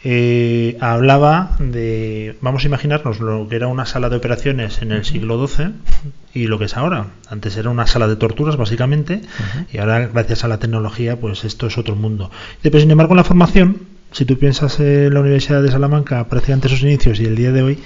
Eh, 0.04 0.76
hablaba 0.80 1.56
de, 1.58 2.36
vamos 2.40 2.64
a 2.64 2.66
imaginarnos 2.66 3.20
lo 3.20 3.48
que 3.48 3.56
era 3.56 3.66
una 3.66 3.86
sala 3.86 4.08
de 4.08 4.16
operaciones 4.16 4.82
en 4.82 4.92
el 4.92 5.04
siglo 5.04 5.44
XII 5.46 5.72
y 6.36 6.48
lo 6.48 6.58
que 6.58 6.68
es 6.76 6.82
ahora. 6.82 7.06
Antes 7.28 7.56
era 7.56 7.70
una 7.70 7.86
sala 7.86 8.06
de 8.06 8.16
torturas, 8.16 8.56
básicamente, 8.56 9.14
uh 9.14 9.58
-huh. 9.58 9.66
y 9.72 9.78
ahora, 9.78 10.08
gracias 10.12 10.44
a 10.44 10.48
la 10.48 10.58
tecnología, 10.58 11.18
pues 11.18 11.44
esto 11.44 11.66
es 11.66 11.78
otro 11.78 11.96
mundo. 11.96 12.30
Pero, 12.62 12.78
sin 12.78 12.90
embargo, 12.90 13.14
en 13.14 13.18
la 13.18 13.24
formación, 13.24 13.78
si 14.12 14.24
tú 14.24 14.38
piensas 14.38 14.78
en 14.80 15.12
la 15.12 15.20
Universidad 15.20 15.62
de 15.62 15.70
Salamanca, 15.70 16.28
prácticamente 16.28 16.68
sus 16.68 16.82
inicios 16.82 17.18
y 17.20 17.24
el 17.24 17.34
día 17.36 17.52
de 17.52 17.62
hoy, 17.62 17.78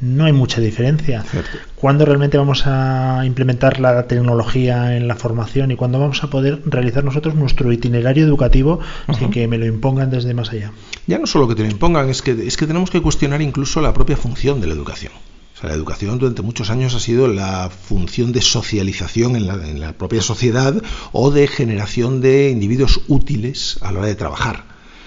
no 0.00 0.26
hay 0.26 0.32
mucha 0.32 0.60
diferencia. 0.60 1.22
Cierto. 1.22 1.56
¿Cuándo 1.74 2.04
realmente 2.04 2.36
vamos 2.36 2.64
a 2.66 3.22
implementar 3.24 3.80
la 3.80 4.06
tecnología 4.06 4.94
en 4.94 5.08
la 5.08 5.14
formación 5.16 5.70
y 5.70 5.76
cuándo 5.76 5.98
vamos 5.98 6.22
a 6.22 6.28
poder 6.28 6.60
realizar 6.66 7.02
nosotros 7.02 7.34
nuestro 7.34 7.72
itinerario 7.72 8.24
educativo 8.26 8.80
uh 9.08 9.12
-huh. 9.12 9.18
sin 9.18 9.30
que 9.30 9.48
me 9.48 9.56
lo 9.56 9.64
impongan 9.64 10.10
desde 10.10 10.34
más 10.34 10.50
allá? 10.52 10.72
Ya 11.06 11.18
no 11.18 11.26
solo 11.26 11.48
que 11.48 11.54
te 11.54 11.62
lo 11.62 11.70
impongan, 11.70 12.10
es 12.10 12.20
que, 12.20 12.32
es 12.32 12.56
que 12.58 12.66
tenemos 12.66 12.90
que 12.90 13.00
cuestionar 13.00 13.40
incluso 13.40 13.80
la 13.80 13.94
propia 13.94 14.18
función 14.18 14.60
de 14.60 14.66
la 14.66 14.74
educación. 14.74 15.12
O 15.56 15.60
sea, 15.60 15.70
la 15.70 15.74
educación 15.74 16.18
durante 16.18 16.42
muchos 16.42 16.68
años 16.68 16.94
ha 16.94 17.00
sido 17.00 17.28
la 17.28 17.70
función 17.70 18.32
de 18.32 18.42
socialización 18.42 19.36
en 19.36 19.46
la, 19.46 19.54
en 19.54 19.80
la 19.80 19.94
propia 19.94 20.20
sociedad 20.20 20.74
o 21.12 21.30
de 21.30 21.48
generación 21.48 22.20
de 22.20 22.50
individuos 22.50 23.00
útiles 23.08 23.78
a 23.80 23.90
la 23.90 24.00
hora 24.00 24.08
de 24.08 24.16
trabajar. 24.16 24.64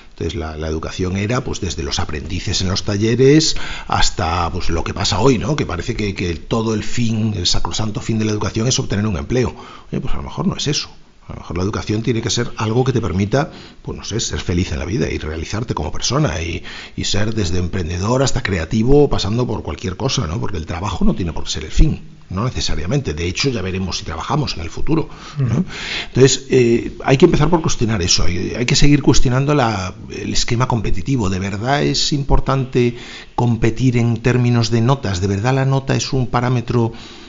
Entonces 0.10 0.36
la, 0.36 0.68
educación 0.68 1.18
era 1.18 1.44
pues 1.44 1.62
desde 1.62 1.84
los 1.84 2.00
aprendices 2.00 2.62
en 2.62 2.68
los 2.68 2.84
talleres 2.84 3.56
hasta 3.88 4.50
pues 4.52 4.70
lo 4.70 4.84
que 4.84 4.94
pasa 4.94 5.20
hoy, 5.20 5.38
¿no? 5.38 5.56
Que 5.56 5.68
parece 5.68 5.96
que, 5.96 6.16
que 6.16 6.36
todo 6.36 6.74
el 6.74 6.84
fin, 6.84 7.36
el 7.38 7.46
sacrosanto 7.46 8.02
fin 8.02 8.18
de 8.18 8.26
la 8.26 8.32
educación 8.32 8.68
es 8.68 8.80
obtener 8.80 9.06
un 9.06 9.18
empleo. 9.18 9.56
Oye, 9.92 10.02
pues 10.02 10.14
a 10.14 10.18
lo 10.18 10.24
mejor 10.24 10.48
no 10.48 10.58
es 10.58 10.68
eso. 10.68 10.90
A 11.30 11.34
lo 11.34 11.40
mejor 11.40 11.58
la 11.58 11.64
educación 11.64 12.02
tiene 12.02 12.22
que 12.22 12.32
ser 12.32 12.52
algo 12.58 12.84
que 12.84 12.92
te 12.92 13.02
permita, 13.02 13.52
pues 13.84 13.98
no 13.98 14.04
sé, 14.04 14.20
ser 14.20 14.42
feliz 14.42 14.72
en 14.72 14.80
la 14.80 14.86
vida 14.86 15.10
y 15.10 15.20
realizarte 15.20 15.76
como 15.76 15.92
persona 15.92 16.42
y, 16.42 16.64
y, 16.96 17.04
ser 17.04 17.36
desde 17.36 17.60
emprendedor 17.60 18.24
hasta 18.24 18.42
creativo, 18.42 19.10
pasando 19.10 19.46
por 19.46 19.62
cualquier 19.62 19.96
cosa, 19.96 20.26
¿no? 20.26 20.40
Porque 20.40 20.58
el 20.58 20.66
trabajo 20.66 21.06
no 21.06 21.14
tiene 21.14 21.32
por 21.32 21.44
qué 21.44 21.52
ser 21.52 21.66
el 21.66 21.72
fin, 21.72 22.02
no 22.30 22.46
necesariamente. 22.46 23.14
De 23.14 23.28
hecho, 23.28 23.50
ya 23.50 23.62
veremos 23.62 24.00
si 24.00 24.06
trabajamos 24.06 24.56
en 24.56 24.62
el 24.62 24.70
futuro. 24.70 25.10
¿no? 25.38 25.66
Entonces, 26.08 26.48
eh, 26.50 26.98
hay 27.04 27.18
que 27.18 27.26
empezar 27.26 27.50
por 27.50 27.62
cuestionar 27.62 28.02
eso. 28.02 28.24
Hay, 28.24 28.54
hay 28.56 28.66
que 28.66 28.76
seguir 28.76 29.02
cuestionando 29.02 29.54
la, 29.54 29.94
el 30.10 30.34
esquema 30.34 30.68
competitivo. 30.68 31.30
¿De 31.30 31.40
verdad 31.40 31.84
es 31.84 32.12
importante 32.14 32.96
competir 33.36 33.98
en 33.98 34.18
términos 34.18 34.70
de 34.72 34.82
notas? 34.82 35.22
¿De 35.22 35.28
verdad 35.28 35.54
la 35.54 35.66
nota 35.66 35.96
es 35.96 36.14
un 36.14 36.28
parámetro 36.28 36.92
mm, 36.92 37.29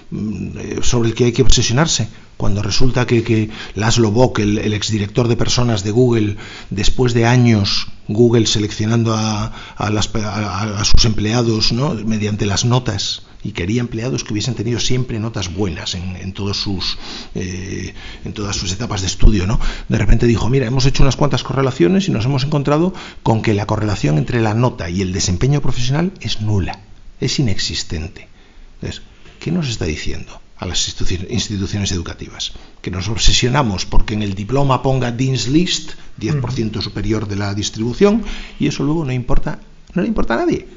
sobre 0.83 1.09
el 1.09 1.14
que 1.14 1.25
hay 1.25 1.33
que 1.33 1.42
obsesionarse? 1.42 2.09
cuando 2.40 2.62
resulta 2.62 3.07
que, 3.07 3.23
que 3.23 3.51
Laszlo 3.75 4.11
Bock, 4.12 4.38
el, 4.38 4.73
exdirector 4.73 5.29
de 5.29 5.37
personas 5.37 5.85
de 5.85 5.90
Google, 5.90 6.37
después 6.70 7.12
de 7.12 7.27
años 7.27 7.88
Google 8.09 8.46
seleccionando 8.46 9.12
a, 9.12 9.53
a, 9.77 9.90
las, 9.90 10.09
a 10.14 10.83
sus 10.87 11.05
empleados 11.05 11.70
¿no? 11.73 11.92
mediante 11.92 12.46
las 12.46 12.64
notas, 12.64 13.25
y 13.44 13.53
quería 13.53 13.81
empleados 13.81 14.25
que 14.25 14.33
hubiesen 14.33 14.55
tenido 14.55 14.81
siempre 14.81 15.18
notas 15.18 15.53
buenas 15.55 15.94
en, 15.94 16.16
en 16.16 16.33
todos 16.33 16.59
sus 16.59 16.99
eh, 17.35 17.94
en 18.25 18.33
todas 18.35 18.57
sus 18.57 18.70
etapas 18.70 19.01
de 19.01 19.07
estudio 19.07 19.46
no 19.46 19.59
de 19.88 19.96
repente 19.96 20.27
dijo 20.27 20.51
mira 20.51 20.66
hemos 20.66 20.85
hecho 20.85 21.03
unas 21.03 21.16
cuantas 21.16 21.42
correlaciones 21.42 22.07
y 22.07 22.11
nos 22.11 22.27
hemos 22.27 22.44
encontrado 22.44 22.92
con 23.23 23.40
que 23.40 23.55
la 23.55 23.64
correlación 23.64 24.18
entre 24.18 24.42
la 24.42 24.53
nota 24.53 24.90
y 24.90 25.01
el 25.01 25.14
desempeño 25.14 25.62
profesional 25.62 26.12
es 26.20 26.42
nula 26.42 26.81
es 27.18 27.38
inexistente 27.38 28.29
entonces 28.75 29.03
qué 29.40 29.50
nos 29.50 29.68
está 29.68 29.87
diciendo 29.87 30.40
a 30.57 30.66
las 30.66 30.87
instituciones 31.29 31.90
educativas. 31.90 32.53
Que 32.83 32.90
nos 32.90 33.09
obsesionamos 33.09 33.87
porque 33.87 34.14
en 34.14 34.22
el 34.22 34.35
diploma 34.35 34.83
ponga 34.83 35.11
Dean's 35.11 35.48
List, 35.48 35.92
10% 36.20 36.83
superior 36.83 37.26
de 37.26 37.37
la 37.37 37.55
distribución, 37.55 38.22
y 38.59 38.66
eso 38.66 38.85
luego 38.85 39.05
no 39.05 39.12
importa, 39.12 39.59
no 39.94 40.03
le 40.03 40.09
importa 40.09 40.35
a 40.35 40.44
nadie. 40.44 40.68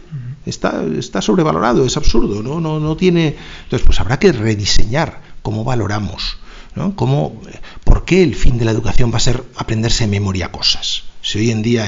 Está, 0.46 0.84
está 0.98 1.22
sobrevalorado, 1.22 1.86
es 1.86 1.98
absurdo, 1.98 2.42
¿no? 2.42 2.60
No, 2.60 2.80
no 2.80 2.98
tiene. 2.98 3.36
Entonces, 3.64 3.86
pues 3.86 4.00
habrá 4.00 4.18
que 4.20 4.32
rediseñar 4.32 5.22
cómo 5.42 5.64
valoramos. 5.64 6.38
¿no? 6.76 6.96
¿Cómo, 6.96 7.40
¿Por 7.84 8.06
qué 8.06 8.24
el 8.24 8.36
fin 8.36 8.58
de 8.58 8.66
la 8.66 8.72
educación 8.72 9.12
va 9.12 9.18
a 9.18 9.22
ser 9.22 9.44
aprenderse 9.58 10.06
de 10.06 10.12
memoria 10.12 10.52
cosas? 10.52 11.04
Si 11.22 11.38
hoy 11.38 11.52
en 11.52 11.62
día 11.62 11.88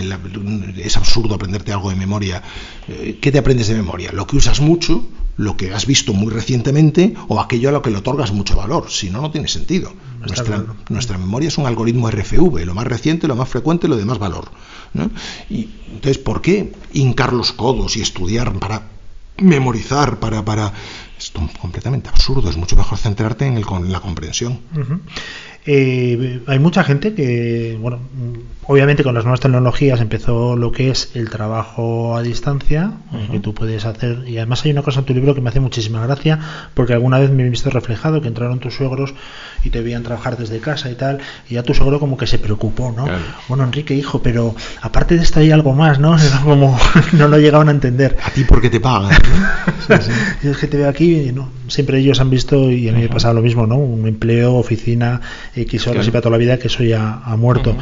es 0.78 0.96
absurdo 0.96 1.36
aprenderte 1.36 1.74
algo 1.74 1.90
de 1.90 1.96
memoria, 1.96 2.42
eh, 2.88 3.18
¿qué 3.22 3.32
te 3.32 3.40
aprendes 3.40 3.68
de 3.68 3.76
memoria? 3.76 4.12
Lo 4.14 4.28
que 4.28 4.38
usas 4.38 4.62
mucho, 4.62 5.06
lo 5.38 5.58
que 5.58 5.74
has 5.74 5.86
visto 5.86 6.14
muy 6.14 6.32
recientemente 6.32 7.14
o 7.28 7.40
aquello 7.40 7.70
a 7.70 7.72
lo 7.72 7.82
que 7.82 7.90
le 7.90 7.98
otorgas 7.98 8.32
mucho 8.32 8.56
valor. 8.56 8.90
Si 8.90 9.10
no, 9.10 9.22
no 9.22 9.32
tiene 9.32 9.48
sentido. 9.48 9.94
Nuestra, 10.20 10.64
nuestra, 10.90 11.18
memoria 11.18 11.50
es 11.50 11.58
un 11.58 11.68
algoritmo 11.68 12.10
RFV, 12.10 12.66
lo 12.66 12.74
más 12.74 12.86
reciente, 12.88 13.28
lo 13.28 13.36
más 13.36 13.50
frecuente, 13.50 13.88
lo 13.88 13.96
de 13.96 14.06
más 14.06 14.18
valor. 14.18 14.50
¿no? 14.94 15.12
Y, 15.50 15.70
entonces, 15.92 16.18
¿por 16.18 16.42
qué 16.42 16.74
hincar 16.94 17.34
los 17.34 17.52
codos 17.52 17.96
y 17.98 18.02
estudiar 18.02 18.54
para 18.60 18.84
memorizar, 19.38 20.20
para... 20.20 20.44
para... 20.44 20.74
Esto 21.18 21.42
es 21.50 21.58
completamente 21.58 22.10
absurdo, 22.10 22.50
es 22.50 22.58
mucho 22.58 22.76
mejor 22.76 22.98
centrarte 22.98 23.46
en, 23.46 23.56
el, 23.56 23.64
en 23.70 23.92
la 23.92 24.02
comprensión. 24.02 24.60
Uh 24.76 24.80
-huh. 24.80 25.00
Eh, 25.68 26.42
hay 26.48 26.60
mucha 26.60 26.84
gente 26.84 27.14
que, 27.16 27.78
bueno, 27.82 28.00
obviamente 28.68 29.04
con 29.04 29.16
las 29.16 29.24
nuevas 29.24 29.40
tecnologías 29.40 30.00
empezó 30.00 30.56
lo 30.56 30.72
que 30.72 30.90
es 30.92 31.12
el 31.16 31.30
trabajo 31.30 32.16
a 32.16 32.22
distancia, 32.22 32.92
uh 33.12 33.16
-huh. 33.16 33.32
que 33.32 33.40
tú 33.40 33.54
puedes 33.54 33.86
hacer, 33.86 34.24
y 34.28 34.38
además 34.38 34.64
hay 34.66 34.72
una 34.72 34.82
cosa 34.84 35.00
en 35.00 35.06
tu 35.06 35.14
libro 35.14 35.34
que 35.34 35.42
me 35.42 35.50
hace 35.50 35.60
muchísima 35.60 36.06
gracia, 36.06 36.40
porque 36.74 36.94
alguna 36.94 37.20
vez 37.20 37.32
me 37.32 37.46
he 37.46 37.50
visto 37.50 37.70
reflejado 37.70 38.22
que 38.22 38.28
entraron 38.28 38.60
tus 38.60 38.76
suegros 38.76 39.14
y 39.64 39.70
te 39.72 39.82
veían 39.82 40.04
trabajar 40.04 40.38
desde 40.38 40.60
casa 40.60 40.92
y 40.92 40.96
tal, 40.96 41.20
y 41.50 41.56
ya 41.56 41.64
tu 41.64 41.74
suegro 41.74 42.00
como 42.00 42.18
que 42.18 42.28
se 42.28 42.38
preocupó, 42.38 42.94
¿no? 42.96 43.06
Claro. 43.06 43.24
Bueno, 43.48 43.64
Enrique, 43.64 43.96
hijo, 43.96 44.22
pero 44.22 44.56
aparte 44.82 45.16
de 45.16 45.24
esto 45.24 45.40
hay 45.40 45.50
algo 45.52 45.74
más, 45.74 46.00
¿no? 46.00 46.16
Era 46.20 46.42
como, 46.42 46.78
no 47.14 47.28
lo 47.28 47.38
llegaban 47.40 47.70
a 47.70 47.72
entender. 47.72 48.18
¿A 48.24 48.30
ti 48.30 48.44
porque 48.44 48.70
te 48.70 48.80
pagan? 48.80 49.12
¿no? 49.12 49.98
sí, 49.98 50.12
sí. 50.12 50.48
Y 50.48 50.50
es 50.50 50.58
que 50.58 50.68
te 50.68 50.78
veo 50.78 50.90
aquí, 50.90 51.22
y 51.30 51.32
no, 51.32 51.50
siempre 51.68 51.98
ellos 52.00 52.20
han 52.20 52.30
visto, 52.30 52.72
y 52.72 52.88
a 52.90 52.92
mí 52.92 52.98
uh 52.98 53.02
-huh. 53.02 53.10
me 53.10 53.10
pasa 53.10 53.34
lo 53.34 53.42
mismo, 53.42 53.66
¿no? 53.66 53.78
Un 53.78 54.08
empleo, 54.08 54.54
oficina, 54.56 55.22
X 55.56 55.88
horas 55.88 56.08
y 56.08 56.12
para 56.12 56.22
toda 56.22 56.32
la 56.32 56.38
vida, 56.38 56.60
que 56.60 56.68
eso 56.68 56.84
ya 56.84 57.22
ha 57.24 57.36
muerto. 57.38 57.76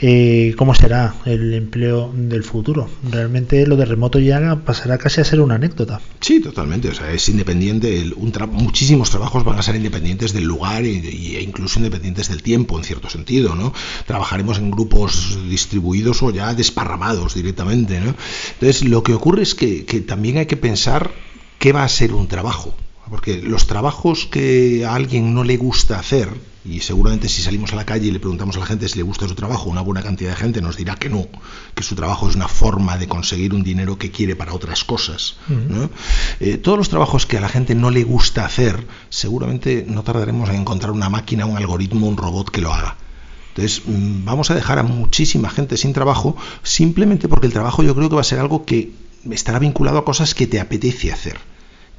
Eh, 0.00 0.54
¿Cómo 0.56 0.74
será 0.74 1.14
el 1.24 1.54
empleo 1.54 2.12
del 2.14 2.42
futuro? 2.42 2.88
Realmente 3.08 3.66
lo 3.66 3.76
de 3.76 3.84
remoto 3.84 4.18
ya 4.18 4.56
pasará 4.64 4.98
casi 4.98 5.20
a 5.20 5.24
ser 5.24 5.40
una 5.40 5.54
anécdota. 5.54 6.00
Sí, 6.20 6.40
totalmente. 6.40 6.88
O 6.88 6.94
sea, 6.94 7.12
es 7.12 7.28
independiente. 7.28 8.00
El, 8.00 8.14
un 8.14 8.32
muchísimos 8.52 9.10
trabajos 9.10 9.44
van 9.44 9.58
a 9.58 9.62
ser 9.62 9.76
independientes 9.76 10.32
del 10.32 10.44
lugar 10.44 10.84
e, 10.84 11.42
incluso 11.42 11.78
independientes 11.78 12.28
del 12.28 12.42
tiempo, 12.42 12.78
en 12.78 12.84
cierto 12.84 13.10
sentido. 13.10 13.54
¿no? 13.54 13.72
Trabajaremos 14.06 14.58
en 14.58 14.70
grupos 14.70 15.38
distribuidos 15.48 16.22
o 16.22 16.30
ya 16.30 16.54
desparramados 16.54 17.34
directamente. 17.34 18.00
¿no? 18.00 18.14
Entonces, 18.54 18.84
lo 18.84 19.02
que 19.02 19.14
ocurre 19.14 19.42
es 19.42 19.54
que, 19.54 19.84
que 19.84 20.00
también 20.00 20.38
hay 20.38 20.46
que 20.46 20.56
pensar 20.56 21.10
qué 21.58 21.72
va 21.72 21.84
a 21.84 21.88
ser 21.88 22.12
un 22.12 22.26
trabajo. 22.26 22.74
Porque 23.08 23.42
los 23.42 23.66
trabajos 23.66 24.26
que 24.26 24.84
a 24.84 24.94
alguien 24.94 25.34
no 25.34 25.42
le 25.42 25.56
gusta 25.56 25.98
hacer, 25.98 26.28
y 26.64 26.80
seguramente 26.80 27.28
si 27.28 27.40
salimos 27.40 27.72
a 27.72 27.76
la 27.76 27.86
calle 27.86 28.08
y 28.08 28.10
le 28.10 28.20
preguntamos 28.20 28.56
a 28.56 28.60
la 28.60 28.66
gente 28.66 28.88
si 28.88 28.96
le 28.98 29.02
gusta 29.02 29.26
su 29.26 29.34
trabajo, 29.34 29.70
una 29.70 29.80
buena 29.80 30.02
cantidad 30.02 30.30
de 30.30 30.36
gente 30.36 30.60
nos 30.60 30.76
dirá 30.76 30.94
que 30.94 31.08
no, 31.08 31.26
que 31.74 31.82
su 31.82 31.94
trabajo 31.94 32.28
es 32.28 32.36
una 32.36 32.48
forma 32.48 32.98
de 32.98 33.08
conseguir 33.08 33.54
un 33.54 33.62
dinero 33.62 33.96
que 33.96 34.10
quiere 34.10 34.36
para 34.36 34.52
otras 34.52 34.84
cosas. 34.84 35.36
Eh, 36.40 36.58
todos 36.58 36.76
los 36.76 36.90
trabajos 36.90 37.24
que 37.24 37.38
a 37.38 37.40
la 37.40 37.48
gente 37.48 37.74
no 37.74 37.90
le 37.90 38.04
gusta 38.04 38.44
hacer, 38.44 38.86
seguramente 39.08 39.86
no 39.88 40.02
tardaremos 40.02 40.50
en 40.50 40.56
encontrar 40.56 40.92
una 40.92 41.08
máquina, 41.08 41.46
un 41.46 41.56
algoritmo, 41.56 42.06
un 42.06 42.16
robot 42.16 42.50
que 42.50 42.60
lo 42.60 42.74
haga. 42.74 42.96
Entonces, 43.48 43.82
mm, 43.86 44.24
vamos 44.24 44.50
a 44.50 44.54
dejar 44.54 44.78
a 44.78 44.82
muchísima 44.82 45.48
gente 45.48 45.76
sin 45.76 45.92
trabajo 45.92 46.36
simplemente 46.62 47.26
porque 47.26 47.46
el 47.46 47.52
trabajo 47.52 47.82
yo 47.82 47.94
creo 47.94 48.08
que 48.08 48.14
va 48.16 48.20
a 48.20 48.24
ser 48.24 48.38
algo 48.38 48.64
que 48.64 48.92
estará 49.30 49.58
vinculado 49.58 49.98
a 49.98 50.04
cosas 50.04 50.34
que 50.34 50.46
te 50.46 50.60
apetece 50.60 51.10
hacer 51.10 51.38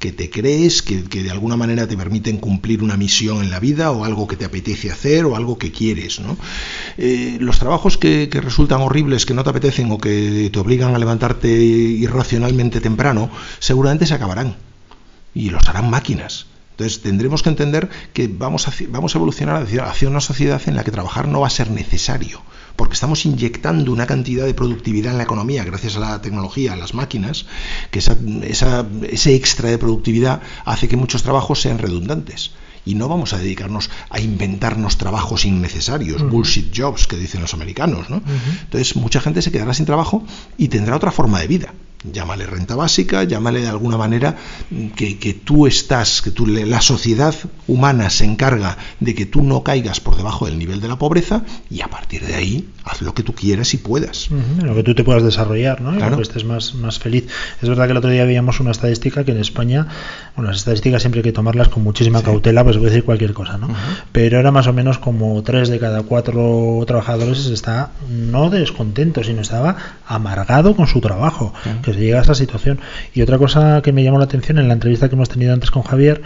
que 0.02 0.10
te 0.10 0.30
crees, 0.30 0.82
que, 0.82 1.04
de 1.04 1.30
alguna 1.30 1.56
manera 1.56 1.86
te 1.86 1.96
permiten 1.96 2.38
cumplir 2.38 2.82
una 2.82 2.96
misión 2.96 3.40
en 3.40 3.52
la 3.52 3.60
vida 3.60 3.92
o 3.92 4.04
algo 4.04 4.26
que 4.26 4.36
te 4.36 4.44
apetece 4.44 4.90
hacer 4.90 5.24
o 5.24 5.36
algo 5.36 5.58
que 5.58 5.70
quieres. 5.70 6.18
¿no? 6.18 6.36
Eh, 6.98 7.36
los 7.38 7.60
trabajos 7.60 7.98
que, 7.98 8.28
que, 8.28 8.40
resultan 8.40 8.80
horribles, 8.80 9.24
que 9.26 9.32
no 9.32 9.44
te 9.44 9.50
apetecen 9.50 9.92
o 9.92 9.98
que 9.98 10.50
te 10.52 10.58
obligan 10.58 10.92
a 10.96 10.98
levantarte 10.98 11.48
irracionalmente 11.48 12.80
temprano, 12.80 13.30
seguramente 13.60 14.04
se 14.06 14.14
acabarán 14.14 14.56
y 15.34 15.50
los 15.50 15.68
harán 15.68 15.88
máquinas. 15.88 16.46
Entonces 16.72 17.02
tendremos 17.02 17.42
que 17.42 17.50
entender 17.50 17.88
que 18.12 18.28
vamos 18.28 18.66
a, 18.68 18.72
vamos 18.88 19.14
a 19.14 19.18
evolucionar 19.18 19.62
hacia 19.62 20.08
una 20.08 20.20
sociedad 20.20 20.60
en 20.66 20.76
la 20.76 20.84
que 20.84 20.90
trabajar 20.90 21.28
no 21.28 21.40
va 21.40 21.46
a 21.46 21.50
ser 21.50 21.70
necesario 21.70 22.42
porque 22.76 22.94
estamos 22.94 23.26
inyectando 23.26 23.92
una 23.92 24.06
cantidad 24.06 24.46
de 24.46 24.54
productividad 24.54 25.12
en 25.12 25.18
la 25.18 25.24
economía 25.24 25.64
gracias 25.64 25.96
a 25.96 26.00
la 26.00 26.22
tecnología, 26.22 26.72
a 26.72 26.76
las 26.76 26.94
máquinas, 26.94 27.46
que 27.90 27.98
ese 27.98 29.34
extra 29.34 29.68
de 29.68 29.78
productividad 29.78 30.40
hace 30.64 30.88
que 30.88 30.96
muchos 30.96 31.22
trabajos 31.22 31.60
sean 31.60 31.78
redundantes 31.78 32.52
y 32.84 32.94
no 32.94 33.08
vamos 33.08 33.32
a 33.32 33.38
dedicarnos 33.38 33.90
a 34.10 34.20
inventarnos 34.20 34.96
trabajos 34.96 35.44
innecesarios, 35.44 36.28
bullshit 36.28 36.76
jobs 36.76 37.06
que 37.06 37.16
dicen 37.16 37.40
los 37.40 37.54
americanos. 37.54 38.10
¿no? 38.10 38.22
Entonces 38.62 38.96
mucha 38.96 39.20
gente 39.20 39.42
se 39.42 39.52
quedará 39.52 39.74
sin 39.74 39.86
trabajo 39.86 40.24
y 40.58 40.68
tendrá 40.68 40.96
otra 40.96 41.12
forma 41.12 41.40
de 41.40 41.46
vida 41.46 41.74
llámale 42.04 42.46
renta 42.46 42.76
básica, 42.76 43.24
llámale 43.24 43.60
de 43.60 43.68
alguna 43.68 43.96
manera 43.96 44.36
que, 44.96 45.18
que, 45.18 45.34
tú 45.34 45.66
estás, 45.66 46.22
que 46.22 46.30
tú, 46.30 46.46
la 46.46 46.80
sociedad 46.80 47.34
humana 47.66 48.10
se 48.10 48.24
encarga 48.24 48.76
de 49.00 49.14
que 49.14 49.26
tú 49.26 49.42
no 49.42 49.62
caigas 49.62 50.00
por 50.00 50.16
debajo 50.16 50.46
del 50.46 50.58
nivel 50.58 50.80
de 50.80 50.88
la 50.88 50.96
pobreza 50.96 51.44
y 51.70 51.80
a 51.80 51.88
partir 51.88 52.26
de 52.26 52.34
ahí 52.34 52.68
haz 52.84 53.02
lo 53.02 53.14
que 53.14 53.22
tú 53.22 53.34
quieras 53.34 53.74
y 53.74 53.78
puedas. 53.78 54.28
lo 54.62 54.74
que 54.74 54.82
tú 54.82 54.94
te 54.94 55.04
puedas 55.04 55.22
desarrollar, 55.22 55.80
¿no? 55.80 55.94
Y 55.94 56.16
que 56.16 56.22
estés 56.22 56.44
más, 56.44 56.74
más 56.74 56.98
feliz. 56.98 57.26
Es 57.60 57.68
verdad 57.68 57.86
que 57.86 57.92
el 57.92 57.98
otro 57.98 58.10
día 58.10 58.24
veíamos 58.24 58.60
una 58.60 58.72
estadística 58.72 59.24
que 59.24 59.32
en 59.32 59.38
España, 59.38 59.86
bueno, 60.36 60.50
las 60.50 60.58
estadísticas 60.58 61.02
siempre 61.02 61.20
hay 61.20 61.24
que 61.24 61.32
tomarlas 61.32 61.68
con 61.68 61.82
muchísima 61.82 62.22
cautela, 62.22 62.64
pues 62.64 62.76
voy 62.76 62.86
a 62.86 62.90
decir 62.90 63.04
cualquier 63.04 63.32
cosa, 63.32 63.58
¿no? 63.58 63.68
Pero 64.12 64.38
era 64.38 64.50
más 64.50 64.66
o 64.66 64.72
menos 64.72 64.98
como 64.98 65.42
tres 65.42 65.68
de 65.68 65.78
cada 65.78 66.02
cuatro 66.02 66.82
trabajadores 66.86 67.46
está 67.46 67.92
no 68.08 68.50
descontento, 68.50 69.22
sino 69.22 69.40
estaba 69.40 69.76
amargado 70.06 70.74
con 70.74 70.86
su 70.86 71.00
trabajo 71.00 71.52
se 71.92 72.00
llega 72.00 72.18
a 72.18 72.22
esa 72.22 72.34
situación. 72.34 72.80
Y 73.14 73.22
otra 73.22 73.38
cosa 73.38 73.82
que 73.82 73.92
me 73.92 74.04
llamó 74.04 74.18
la 74.18 74.24
atención 74.24 74.58
en 74.58 74.68
la 74.68 74.74
entrevista 74.74 75.08
que 75.08 75.14
hemos 75.14 75.28
tenido 75.28 75.52
antes 75.52 75.70
con 75.70 75.82
Javier 75.82 76.22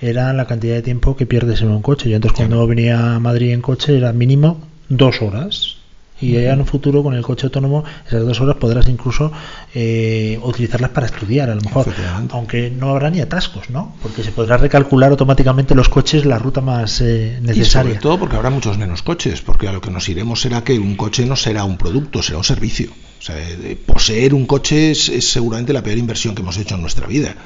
era 0.00 0.32
la 0.32 0.46
cantidad 0.46 0.74
de 0.74 0.82
tiempo 0.82 1.16
que 1.16 1.26
pierdes 1.26 1.60
en 1.62 1.70
un 1.70 1.82
coche. 1.82 2.08
Yo 2.08 2.16
entonces 2.16 2.36
cuando 2.36 2.66
venía 2.66 3.16
a 3.16 3.20
Madrid 3.20 3.52
en 3.52 3.60
coche 3.60 3.96
era 3.96 4.12
mínimo 4.12 4.60
dos 4.88 5.22
horas. 5.22 5.76
Y 6.22 6.32
ya 6.32 6.52
en 6.52 6.60
un 6.60 6.66
futuro 6.66 7.02
con 7.02 7.14
el 7.14 7.22
coche 7.22 7.46
autónomo 7.46 7.82
esas 8.06 8.26
dos 8.26 8.38
horas 8.42 8.56
podrás 8.56 8.86
incluso 8.88 9.32
eh, 9.74 10.38
utilizarlas 10.42 10.90
para 10.90 11.06
estudiar 11.06 11.48
a 11.48 11.54
lo 11.54 11.62
mejor. 11.62 11.86
Aunque 12.32 12.70
no 12.70 12.90
habrá 12.90 13.08
ni 13.08 13.20
atascos 13.20 13.70
no 13.70 13.96
porque 14.02 14.22
se 14.22 14.30
podrá 14.30 14.58
recalcular 14.58 15.10
automáticamente 15.12 15.74
los 15.74 15.88
coches 15.88 16.26
la 16.26 16.38
ruta 16.38 16.60
más 16.60 17.00
eh, 17.00 17.38
necesaria 17.40 17.62
y 17.62 17.94
sobre 17.94 18.00
todo 18.02 18.18
porque 18.18 18.36
habrá 18.36 18.50
muchos 18.50 18.76
menos 18.76 19.02
coches 19.02 19.40
porque 19.40 19.66
a 19.68 19.72
lo 19.72 19.80
que 19.80 19.90
nos 19.90 20.10
iremos 20.10 20.42
será 20.42 20.62
que 20.62 20.78
un 20.78 20.94
coche 20.94 21.24
no 21.24 21.36
será 21.36 21.64
un 21.64 21.78
producto 21.78 22.22
será 22.22 22.36
un 22.36 22.44
servicio 22.44 22.90
o 23.20 23.22
sea, 23.22 23.36
poseer 23.84 24.32
un 24.32 24.46
coche 24.46 24.92
es, 24.92 25.10
seguramente 25.28 25.74
la 25.74 25.82
peor 25.82 25.98
inversión 25.98 26.34
que 26.34 26.40
hemos 26.40 26.56
hecho 26.56 26.76
en 26.76 26.80
nuestra 26.80 27.06
vida. 27.06 27.36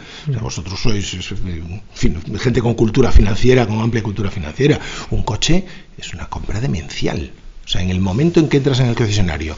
vosotros 0.41 0.79
sois 0.79 1.19
gente 2.39 2.61
con 2.63 2.75
cultura 2.75 3.11
financiera, 3.11 3.67
con 3.67 3.81
amplia 3.81 4.01
cultura 4.01 4.31
financiera. 4.31 4.79
Un 5.11 5.25
coche 5.25 5.65
es 5.99 6.15
una 6.15 6.29
compra 6.29 6.61
demencial. 6.61 7.33
O 7.67 7.69
sea, 7.69 7.83
en 7.83 7.91
el 7.91 7.99
momento 7.99 8.39
en 8.39 8.49
que 8.49 8.59
entras 8.59 8.79
en 8.79 8.87
el 8.87 8.95
concesionario, 8.95 9.57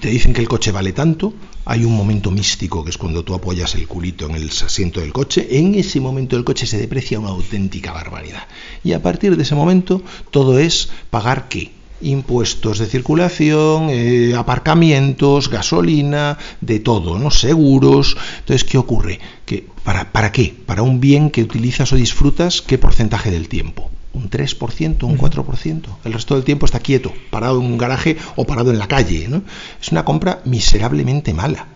te 0.00 0.08
dicen 0.08 0.32
que 0.32 0.40
el 0.40 0.48
coche 0.48 0.72
vale 0.72 0.92
tanto, 0.92 1.34
hay 1.66 1.84
un 1.84 1.94
momento 1.94 2.30
místico 2.30 2.82
que 2.82 2.90
es 2.90 2.96
cuando 2.96 3.22
tú 3.22 3.34
apoyas 3.34 3.74
el 3.74 3.86
culito 3.86 4.26
en 4.30 4.36
el 4.36 4.48
asiento 4.48 5.00
del 5.00 5.12
coche, 5.12 5.46
en 5.50 5.74
ese 5.74 6.00
momento 6.00 6.38
el 6.38 6.44
coche 6.44 6.64
se 6.64 6.78
deprecia 6.78 7.18
una 7.18 7.30
auténtica 7.30 7.92
barbaridad. 7.92 8.46
Y 8.82 8.92
a 8.92 9.02
partir 9.02 9.36
de 9.36 9.42
ese 9.42 9.56
momento 9.56 10.00
todo 10.30 10.58
es 10.58 10.88
pagar 11.10 11.48
qué? 11.48 11.79
Impuestos 12.00 12.78
de 12.78 12.86
circulación, 12.86 13.88
eh, 13.90 14.34
aparcamientos, 14.36 15.48
gasolina, 15.50 16.38
de 16.60 16.80
todo, 16.80 17.18
¿no? 17.18 17.30
Seguros. 17.30 18.16
Entonces, 18.40 18.64
¿qué 18.64 18.78
ocurre? 18.78 19.20
Que, 19.44 19.66
¿para, 19.84 20.12
¿Para 20.12 20.32
qué? 20.32 20.54
Para 20.66 20.82
un 20.82 21.00
bien 21.00 21.30
que 21.30 21.42
utilizas 21.42 21.92
o 21.92 21.96
disfrutas, 21.96 22.62
¿qué 22.62 22.78
porcentaje 22.78 23.30
del 23.30 23.48
tiempo? 23.48 23.90
un 24.12 24.28
3%, 24.28 25.04
un 25.04 25.18
4%. 25.18 25.82
El 26.04 26.12
resto 26.12 26.34
del 26.34 26.44
tiempo 26.44 26.66
está 26.66 26.80
quieto, 26.80 27.12
parado 27.30 27.60
en 27.60 27.66
un 27.66 27.78
garaje 27.78 28.16
o 28.36 28.44
parado 28.44 28.70
en 28.72 28.78
la 28.78 28.88
calle. 28.88 29.28
¿no? 29.28 29.42
Es 29.80 29.92
una 29.92 30.04
compra 30.04 30.40
miserablemente 30.44 31.32
mala. 31.32 31.66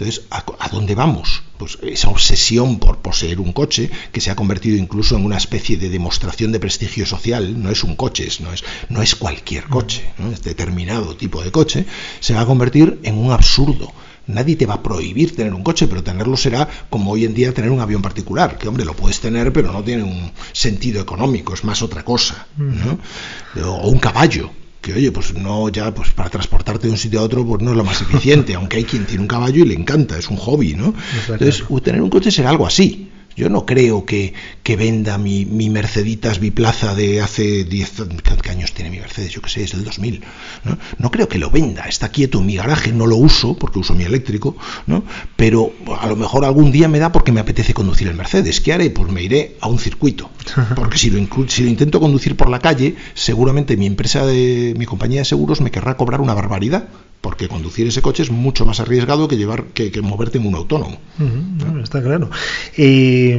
Entonces, 0.00 0.24
¿a, 0.30 0.68
dónde 0.70 0.94
vamos? 0.94 1.42
Pues 1.58 1.76
esa 1.82 2.08
obsesión 2.08 2.78
por 2.78 3.00
poseer 3.00 3.38
un 3.38 3.52
coche, 3.52 3.90
que 4.12 4.22
se 4.22 4.30
ha 4.30 4.34
convertido 4.34 4.78
incluso 4.78 5.14
en 5.14 5.26
una 5.26 5.36
especie 5.36 5.76
de 5.76 5.90
demostración 5.90 6.52
de 6.52 6.58
prestigio 6.58 7.04
social, 7.04 7.62
no 7.62 7.70
es 7.70 7.84
un 7.84 7.96
coche, 7.96 8.26
no 8.40 8.50
es, 8.50 8.64
no 8.88 9.02
es 9.02 9.14
cualquier 9.14 9.64
coche, 9.64 10.10
¿no? 10.16 10.32
es 10.32 10.42
determinado 10.42 11.16
tipo 11.16 11.42
de 11.42 11.52
coche, 11.52 11.84
se 12.18 12.32
va 12.32 12.40
a 12.40 12.46
convertir 12.46 12.98
en 13.02 13.18
un 13.18 13.30
absurdo. 13.30 13.92
Nadie 14.26 14.56
te 14.56 14.64
va 14.64 14.74
a 14.74 14.82
prohibir 14.82 15.36
tener 15.36 15.52
un 15.52 15.62
coche, 15.62 15.86
pero 15.86 16.02
tenerlo 16.02 16.38
será 16.38 16.66
como 16.88 17.10
hoy 17.10 17.26
en 17.26 17.34
día 17.34 17.52
tener 17.52 17.70
un 17.70 17.80
avión 17.80 18.00
particular, 18.00 18.56
que 18.56 18.68
hombre, 18.68 18.86
lo 18.86 18.94
puedes 18.94 19.20
tener, 19.20 19.52
pero 19.52 19.70
no 19.70 19.84
tiene 19.84 20.04
un 20.04 20.32
sentido 20.52 21.02
económico, 21.02 21.52
es 21.52 21.62
más 21.62 21.82
otra 21.82 22.06
cosa. 22.06 22.46
¿no? 22.56 22.98
O 23.66 23.88
un 23.88 23.98
caballo, 23.98 24.50
que 24.80 24.94
oye, 24.94 25.12
pues 25.12 25.34
no 25.34 25.68
ya 25.68 25.92
pues 25.92 26.10
para 26.10 26.30
transportarte 26.30 26.86
de 26.86 26.92
un 26.92 26.98
sitio 26.98 27.20
a 27.20 27.22
otro 27.22 27.44
pues 27.44 27.62
no 27.62 27.70
es 27.70 27.76
lo 27.76 27.84
más 27.84 28.00
eficiente, 28.00 28.54
aunque 28.56 28.78
hay 28.78 28.84
quien 28.84 29.06
tiene 29.06 29.22
un 29.22 29.28
caballo 29.28 29.62
y 29.64 29.68
le 29.68 29.74
encanta, 29.74 30.18
es 30.18 30.28
un 30.28 30.36
hobby, 30.36 30.74
¿no? 30.74 30.94
Entonces, 31.28 31.64
tener 31.82 32.02
un 32.02 32.10
coche 32.10 32.30
será 32.30 32.50
algo 32.50 32.66
así. 32.66 33.10
Yo 33.36 33.48
no 33.48 33.64
creo 33.64 34.04
que, 34.04 34.34
que 34.62 34.76
venda 34.76 35.18
mi, 35.18 35.44
mi, 35.44 35.70
Merceditas 35.70 36.40
biplaza 36.40 36.94
de 36.94 37.20
hace 37.20 37.64
10 37.64 37.92
¿qué 38.42 38.50
años 38.50 38.72
tiene 38.72 38.90
mi 38.90 38.98
Mercedes? 38.98 39.32
Yo 39.32 39.40
qué 39.40 39.48
sé, 39.48 39.62
es 39.62 39.72
del 39.72 39.84
2000. 39.84 40.22
¿no? 40.64 40.78
no 40.98 41.10
creo 41.10 41.28
que 41.28 41.38
lo 41.38 41.50
venda, 41.50 41.84
está 41.84 42.10
quieto 42.10 42.38
en 42.40 42.46
mi 42.46 42.56
garaje, 42.56 42.92
no 42.92 43.06
lo 43.06 43.16
uso 43.16 43.56
porque 43.56 43.78
uso 43.78 43.94
mi 43.94 44.04
eléctrico, 44.04 44.56
¿no? 44.86 45.04
pero 45.36 45.72
a 46.00 46.06
lo 46.06 46.16
mejor 46.16 46.44
algún 46.44 46.72
día 46.72 46.88
me 46.88 46.98
da 46.98 47.12
porque 47.12 47.32
me 47.32 47.40
apetece 47.40 47.74
conducir 47.74 48.08
el 48.08 48.14
Mercedes. 48.14 48.60
¿Qué 48.60 48.72
haré? 48.72 48.90
Pues 48.90 49.10
me 49.10 49.22
iré 49.22 49.56
a 49.60 49.68
un 49.68 49.78
circuito. 49.78 50.30
Porque 50.74 50.98
si 50.98 51.10
lo, 51.10 51.48
si 51.48 51.62
lo 51.62 51.68
intento 51.68 52.00
conducir 52.00 52.36
por 52.36 52.48
la 52.48 52.58
calle, 52.58 52.96
seguramente 53.14 53.76
mi 53.76 53.86
empresa 53.86 54.24
de 54.24 54.74
mi 54.76 54.86
compañía 54.86 55.20
de 55.20 55.24
seguros 55.24 55.60
me 55.60 55.70
querrá 55.70 55.96
cobrar 55.96 56.20
una 56.20 56.34
barbaridad 56.34 56.88
porque 57.20 57.48
conducir 57.48 57.86
ese 57.86 58.02
coche 58.02 58.22
es 58.22 58.30
mucho 58.30 58.64
más 58.64 58.80
arriesgado 58.80 59.28
que 59.28 59.36
llevar 59.36 59.66
que, 59.66 59.90
moverte 60.02 60.38
en 60.38 60.46
un 60.46 60.54
autónomo. 60.54 60.98
está 61.82 62.02
claro. 62.02 62.30
Y 62.76 63.32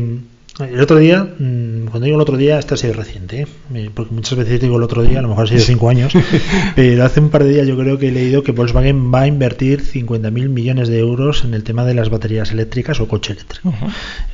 el 0.60 0.82
otro 0.82 0.98
día, 0.98 1.24
mm, 1.24 1.86
cuando 1.88 2.06
digo 2.06 2.18
el 2.18 2.22
otro 2.22 2.38
día, 2.38 2.60
este 2.60 2.74
ha 2.74 2.78
sido 2.78 2.94
reciente, 2.94 3.48
¿eh? 3.74 3.90
porque 3.94 4.14
muchas 4.14 4.38
veces 4.38 4.60
digo 4.60 4.78
el 4.78 4.84
otro 4.84 5.02
día, 5.02 5.20
a 5.20 5.22
lo 5.22 5.30
mejor 5.30 5.46
ha 5.46 5.48
sido 5.48 5.62
cinco 5.62 5.90
años, 5.90 6.14
pero 6.76 7.04
hace 7.06 7.20
un 7.20 7.30
par 7.30 7.44
de 7.44 7.52
días 7.52 7.68
yo 7.68 7.78
creo 7.78 7.98
que 7.98 8.10
he 8.10 8.12
leído 8.12 8.44
que 8.44 8.52
Volkswagen 8.52 9.14
va 9.14 9.22
a 9.22 9.28
invertir 9.28 9.82
50.000 9.82 10.50
millones 10.50 10.88
de 10.90 11.00
euros 11.00 11.44
en 11.44 11.54
el 11.54 11.64
tema 11.64 11.86
de 11.86 11.94
las 11.94 12.10
baterías 12.10 12.52
eléctricas 12.52 13.00
o 13.00 13.08
coche 13.08 13.34
eléctrico. 13.34 13.74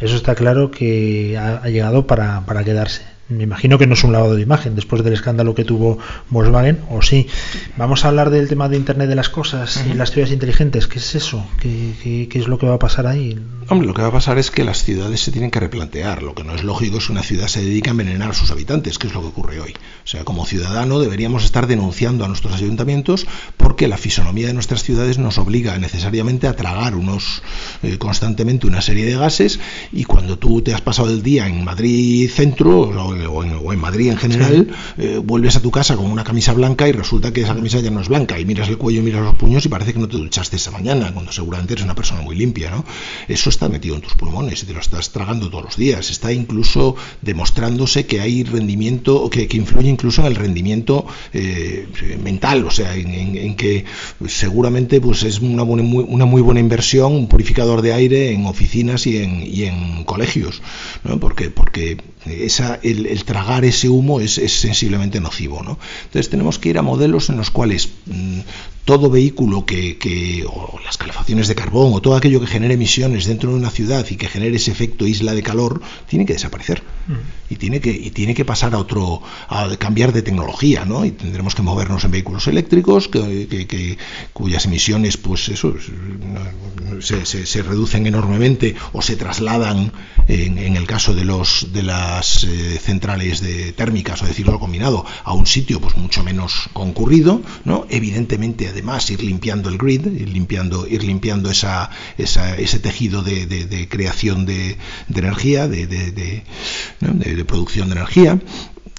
Eso 0.01 0.15
está 0.15 0.35
claro 0.35 0.71
que 0.71 1.37
ha, 1.37 1.67
llegado 1.69 2.07
para, 2.07 2.45
para 2.45 2.63
quedarse 2.63 3.16
Me 3.29 3.43
imagino 3.43 3.77
que 3.77 3.87
no 3.87 3.93
es 3.93 4.03
un 4.05 4.13
lavado 4.13 4.35
de 4.35 4.41
imagen 4.41 4.75
después 4.75 5.03
del 5.03 5.13
escándalo 5.13 5.53
que 5.53 5.65
tuvo 5.65 5.99
Volkswagen, 6.29 6.79
o 6.89 7.01
sí. 7.01 7.27
Vamos 7.75 8.05
a 8.05 8.07
hablar 8.07 8.29
del 8.29 8.47
tema 8.47 8.69
de 8.69 8.77
Internet 8.77 9.09
de 9.09 9.15
las 9.15 9.27
cosas 9.27 9.83
y 9.85 9.93
las 9.95 10.11
ciudades 10.11 10.33
inteligentes. 10.33 10.87
¿Qué 10.87 10.99
es 10.99 11.13
eso? 11.13 11.45
¿Qué, 11.59 12.27
¿Qué, 12.29 12.39
es 12.39 12.47
lo 12.47 12.57
que 12.57 12.67
va 12.67 12.75
a 12.75 12.79
pasar 12.79 13.05
ahí? 13.05 13.37
Hombre, 13.67 13.85
lo 13.85 13.93
que 13.93 14.01
va 14.01 14.07
a 14.07 14.13
pasar 14.13 14.37
es 14.37 14.49
que 14.49 14.63
las 14.63 14.83
ciudades 14.83 15.19
se 15.19 15.33
tienen 15.33 15.51
que 15.51 15.59
replantear. 15.59 16.23
Lo 16.23 16.35
que 16.35 16.45
no 16.45 16.55
es 16.55 16.63
lógico 16.63 16.99
es 16.99 17.07
que 17.07 17.11
una 17.11 17.23
ciudad 17.23 17.47
se 17.47 17.61
dedique 17.61 17.89
a 17.89 17.91
envenenar 17.91 18.29
a 18.29 18.33
sus 18.33 18.49
habitantes, 18.51 18.97
que 18.97 19.07
es 19.07 19.13
lo 19.13 19.19
que 19.19 19.27
ocurre 19.27 19.59
hoy. 19.59 19.73
O 19.73 20.07
sea, 20.07 20.23
como 20.23 20.45
ciudadano 20.45 20.99
deberíamos 20.99 21.43
estar 21.43 21.67
denunciando 21.67 22.23
a 22.23 22.29
nuestros 22.29 22.53
ayuntamientos 22.53 23.27
porque 23.57 23.89
la 23.89 23.97
fisonomía 23.97 24.47
de 24.47 24.53
nuestras 24.53 24.83
ciudades 24.83 25.17
nos 25.17 25.37
obliga 25.37 25.77
necesariamente 25.79 26.47
a 26.47 26.55
tragar 26.55 26.95
unos 26.95 27.41
eh, 27.83 27.97
constantemente 27.97 28.67
una 28.67 28.81
serie 28.81 29.05
de 29.05 29.17
gases 29.17 29.59
y 29.91 30.05
cuando 30.05 30.39
tú 30.39 30.61
te 30.61 30.73
has 30.73 30.81
pasado 30.81 31.09
el 31.09 31.23
día 31.23 31.45
en 31.47 31.65
Madrid 31.65 32.29
centro 32.29 32.81
o 32.81 33.16
o 33.25 33.43
en, 33.43 33.53
o 33.53 33.73
en 33.73 33.79
Madrid 33.79 34.11
en 34.11 34.17
general, 34.17 34.67
eh, 34.97 35.19
vuelves 35.23 35.55
a 35.55 35.61
tu 35.61 35.71
casa 35.71 35.95
con 35.95 36.11
una 36.11 36.23
camisa 36.23 36.53
blanca 36.53 36.87
y 36.87 36.91
resulta 36.91 37.31
que 37.33 37.41
esa 37.41 37.55
camisa 37.55 37.79
ya 37.79 37.89
no 37.89 38.01
es 38.01 38.09
blanca 38.09 38.39
y 38.39 38.45
miras 38.45 38.69
el 38.69 38.77
cuello 38.77 39.01
miras 39.01 39.21
los 39.21 39.35
puños 39.35 39.65
y 39.65 39.69
parece 39.69 39.93
que 39.93 39.99
no 39.99 40.07
te 40.07 40.17
duchaste 40.17 40.57
esa 40.57 40.71
mañana, 40.71 41.13
cuando 41.13 41.31
seguramente 41.31 41.73
eres 41.73 41.85
una 41.85 41.95
persona 41.95 42.21
muy 42.21 42.35
limpia, 42.35 42.69
¿no? 42.69 42.85
Eso 43.27 43.49
está 43.49 43.69
metido 43.69 43.95
en 43.95 44.01
tus 44.01 44.13
pulmones 44.15 44.61
y 44.63 44.65
te 44.65 44.73
lo 44.73 44.79
estás 44.79 45.11
tragando 45.11 45.49
todos 45.49 45.63
los 45.63 45.77
días. 45.77 46.09
Está 46.09 46.31
incluso 46.31 46.95
demostrándose 47.21 48.05
que 48.05 48.19
hay 48.19 48.43
rendimiento, 48.43 49.29
que, 49.29 49.47
que 49.47 49.57
influye 49.57 49.89
incluso 49.89 50.21
en 50.21 50.27
el 50.27 50.35
rendimiento 50.35 51.05
eh, 51.33 51.87
mental, 52.21 52.65
o 52.65 52.71
sea, 52.71 52.95
en, 52.95 53.13
en, 53.13 53.37
en, 53.37 53.55
que 53.55 53.85
seguramente 54.27 54.99
pues 55.01 55.23
es 55.23 55.39
una, 55.39 55.63
buena, 55.63 55.83
muy, 55.83 56.05
una 56.07 56.25
muy 56.25 56.41
buena 56.41 56.59
inversión 56.59 57.13
un 57.13 57.27
purificador 57.27 57.81
de 57.81 57.93
aire 57.93 58.31
en 58.31 58.45
oficinas 58.45 59.07
y 59.07 59.17
en, 59.17 59.43
y 59.43 59.63
en 59.63 60.03
colegios, 60.03 60.61
¿no? 61.03 61.19
Porque, 61.19 61.49
porque 61.49 61.97
esa, 62.25 62.79
el, 62.83 63.06
el 63.11 63.23
tragar 63.23 63.65
ese 63.65 63.89
humo 63.89 64.19
es, 64.19 64.37
es, 64.37 64.53
sensiblemente 64.53 65.19
nocivo. 65.19 65.63
¿no? 65.63 65.79
Entonces 66.05 66.29
tenemos 66.29 66.59
que 66.59 66.69
ir 66.69 66.77
a 66.77 66.81
modelos 66.81 67.29
en 67.29 67.37
los 67.37 67.51
cuales 67.51 67.89
mmm, 68.05 68.39
todo 68.87 69.09
vehículo 69.09 69.65
que, 69.65 69.97
que, 69.97 70.45
o 70.47 70.79
las 70.85 70.97
calefacciones 70.97 71.49
de 71.49 71.55
carbón, 71.55 71.91
o 71.93 72.01
todo 72.01 72.15
aquello 72.15 72.39
que 72.39 72.47
genere 72.47 72.75
emisiones 72.75 73.25
dentro 73.25 73.49
de 73.49 73.57
una 73.57 73.69
ciudad 73.69 74.05
y 74.09 74.15
que 74.15 74.29
genere 74.29 74.55
ese 74.55 74.71
efecto 74.71 75.05
isla 75.05 75.33
de 75.33 75.43
calor, 75.43 75.81
tiene 76.07 76.25
que 76.25 76.31
desaparecer. 76.31 76.83
Mm. 77.07 77.53
Y, 77.53 77.55
tiene 77.57 77.81
que, 77.81 77.91
y 77.91 78.11
tiene 78.11 78.33
que 78.33 78.45
pasar 78.45 78.73
a 78.73 78.77
otro, 78.77 79.21
a 79.49 79.75
cambiar 79.77 80.13
de 80.13 80.21
tecnología, 80.21 80.85
¿no? 80.85 81.03
Y 81.03 81.11
tendremos 81.11 81.53
que 81.53 81.63
movernos 81.63 82.05
en 82.05 82.11
vehículos 82.11 82.47
eléctricos, 82.47 83.09
que, 83.09 83.49
que, 83.49 83.67
que 83.67 83.97
cuyas 84.31 84.65
emisiones, 84.65 85.17
pues 85.17 85.49
eso, 85.49 85.75
se, 87.01 87.25
se, 87.25 87.45
se, 87.45 87.63
reducen 87.63 88.07
enormemente 88.07 88.73
o 88.93 89.01
se 89.01 89.17
trasladan, 89.17 89.91
en, 90.29 90.57
en 90.59 90.77
el 90.77 90.87
caso 90.87 91.13
de, 91.13 91.25
los, 91.25 91.73
de 91.73 91.83
las 91.83 92.45
eh, 92.45 92.79
centrales 92.97 93.41
de 93.41 93.73
térmicas 93.73 94.23
o 94.23 94.25
de 94.25 94.33
ciclo 94.33 94.59
combinado, 94.59 95.05
a 95.23 95.33
un 95.33 95.45
sitio 95.45 95.79
pues 95.79 95.95
mucho 95.97 96.23
menos 96.23 96.69
concurrido, 96.73 97.41
¿no? 97.63 97.85
Evidentemente, 97.89 98.67
además 98.67 99.09
ir 99.11 99.21
limpiando 99.23 99.69
el 99.69 99.77
grid, 99.77 100.07
ir 100.07 100.29
limpiando, 100.29 100.87
ir 100.87 101.03
limpiando 101.03 101.51
esa, 101.51 101.91
esa 102.17 102.57
ese 102.57 102.79
tejido 102.79 103.21
de, 103.21 103.45
de, 103.45 103.65
de 103.65 103.87
creación 103.87 104.47
de, 104.47 104.77
de, 105.09 105.19
energía, 105.19 105.67
de, 105.67 106.43
¿no? 107.01 107.13
de 107.13 107.45
producción 107.45 107.89
de 107.89 107.95
energía, 107.97 108.39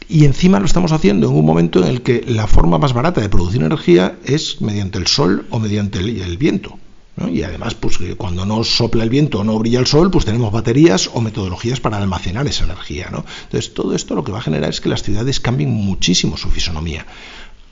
y 0.09 0.25
encima 0.25 0.61
lo 0.61 0.67
estamos 0.67 0.93
haciendo 0.93 1.29
en 1.29 1.35
un 1.35 1.45
momento 1.45 1.83
en 1.83 1.89
el 1.89 2.03
que 2.03 2.25
la 2.27 2.47
forma 2.47 2.79
más 2.79 2.93
barata 2.93 3.21
de 3.21 3.29
producir 3.29 3.63
energía 3.63 4.17
es 4.25 4.61
mediante 4.61 4.99
el 4.99 5.09
sol 5.09 5.47
o 5.51 5.59
mediante 5.59 5.99
el 5.99 6.39
viento. 6.39 6.79
Y 7.27 7.43
además, 7.43 7.75
pues 7.75 7.99
cuando 8.17 8.47
no 8.47 8.63
sopla 8.63 9.03
el 9.03 9.11
viento 9.11 9.41
o 9.41 9.45
no 9.45 9.59
brilla 9.59 9.81
el 9.81 9.87
sol, 9.87 10.11
pues 10.11 10.25
tenemos 10.25 10.53
baterías 10.53 11.11
o 11.13 11.21
metodologías 11.21 11.81
para 11.81 11.97
almacenar 11.97 12.47
esa 12.47 12.65
energía. 12.65 13.09
¿no? 13.11 13.25
Entonces, 13.45 13.75
todo 13.75 13.95
esto 13.95 14.15
lo 14.15 14.23
que 14.23 14.33
va 14.33 14.39
a 14.39 14.43
generar 14.43 14.71
es 14.71 14.81
que 14.81 14.89
las 14.89 15.03
ciudades 15.03 15.41
cambien 15.41 15.71
muchísimo 15.71 16.37
su 16.37 16.51
fisonomía. 16.51 17.07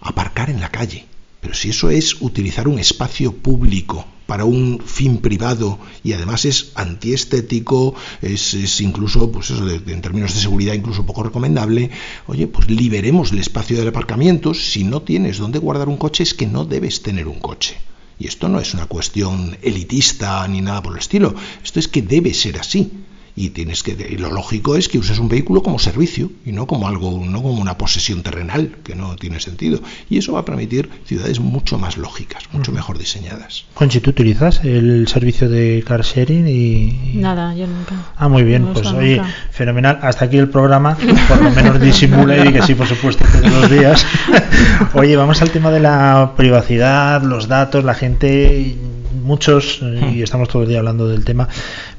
Aparcar 0.00 0.50
en 0.50 0.60
la 0.60 0.70
calle, 0.70 1.06
pero 1.40 1.54
si 1.54 1.70
eso 1.70 1.90
es 1.90 2.20
utilizar 2.20 2.66
un 2.66 2.78
espacio 2.78 3.32
público 3.32 4.04
para 4.26 4.44
un 4.44 4.80
fin 4.84 5.18
privado 5.18 5.78
y 6.02 6.12
además 6.12 6.44
es 6.44 6.72
antiestético, 6.74 7.94
es, 8.20 8.54
es 8.54 8.80
incluso, 8.80 9.30
pues 9.30 9.50
eso, 9.50 9.64
de, 9.64 9.76
en 9.92 10.02
términos 10.02 10.34
de 10.34 10.40
seguridad, 10.40 10.74
incluso 10.74 11.06
poco 11.06 11.22
recomendable, 11.22 11.90
oye, 12.26 12.48
pues 12.48 12.68
liberemos 12.68 13.30
el 13.30 13.38
espacio 13.38 13.78
del 13.78 13.88
aparcamiento. 13.88 14.54
Si 14.54 14.82
no 14.82 15.02
tienes 15.02 15.38
dónde 15.38 15.60
guardar 15.60 15.88
un 15.88 15.96
coche, 15.96 16.24
es 16.24 16.34
que 16.34 16.46
no 16.46 16.64
debes 16.64 17.02
tener 17.02 17.28
un 17.28 17.38
coche. 17.38 17.76
Y 18.18 18.26
esto 18.26 18.48
no 18.48 18.60
es 18.60 18.74
una 18.74 18.86
cuestión 18.86 19.58
elitista 19.62 20.46
ni 20.48 20.60
nada 20.60 20.82
por 20.82 20.92
el 20.94 21.00
estilo. 21.00 21.34
Esto 21.62 21.80
es 21.80 21.88
que 21.88 22.02
debe 22.02 22.32
ser 22.32 22.58
así 22.58 22.90
y 23.36 23.50
tienes 23.50 23.82
que 23.82 23.92
y 23.92 24.16
lo 24.16 24.32
lógico 24.32 24.76
es 24.76 24.88
que 24.88 24.98
uses 24.98 25.18
un 25.18 25.28
vehículo 25.28 25.62
como 25.62 25.78
servicio 25.78 26.30
y 26.46 26.52
no 26.52 26.66
como 26.66 26.88
algo 26.88 27.22
no 27.22 27.42
como 27.42 27.60
una 27.60 27.76
posesión 27.76 28.22
terrenal 28.22 28.70
que 28.82 28.94
no 28.94 29.14
tiene 29.16 29.40
sentido. 29.40 29.80
Y 30.08 30.16
eso 30.16 30.32
va 30.32 30.40
a 30.40 30.44
permitir 30.46 30.88
ciudades 31.04 31.38
mucho 31.38 31.78
más 31.78 31.98
lógicas 31.98 32.44
mucho 32.52 32.72
mejor 32.72 32.98
diseñadas. 32.98 33.66
Conchi 33.74 34.00
tú 34.00 34.10
utilizas 34.10 34.64
el 34.64 35.06
servicio 35.06 35.50
de 35.50 35.84
car 35.86 36.02
sharing 36.02 36.48
y 36.48 37.18
nada 37.18 37.54
yo 37.54 37.66
nunca. 37.66 37.94
Ah 38.16 38.28
muy 38.28 38.42
bien 38.42 38.64
no 38.64 38.72
pues 38.72 38.86
oye 38.88 39.18
nunca. 39.18 39.34
fenomenal. 39.50 39.98
Hasta 40.00 40.24
aquí 40.24 40.38
el 40.38 40.48
programa 40.48 40.96
por 41.28 41.42
lo 41.42 41.50
menos 41.50 41.78
disimula 41.80 42.46
y 42.46 42.52
que 42.54 42.62
sí 42.62 42.74
por 42.74 42.86
supuesto 42.86 43.24
todos 43.30 43.52
los 43.52 43.70
días. 43.70 44.06
Oye 44.94 45.16
vamos 45.16 45.42
al 45.42 45.50
tema 45.50 45.70
de 45.70 45.80
la 45.80 46.32
privacidad 46.36 47.22
los 47.22 47.48
datos 47.48 47.84
la 47.84 47.94
gente 47.94 48.76
muchos 49.22 49.82
y 50.12 50.22
estamos 50.22 50.48
todo 50.48 50.62
el 50.62 50.68
día 50.68 50.78
hablando 50.78 51.08
del 51.08 51.24
tema 51.24 51.48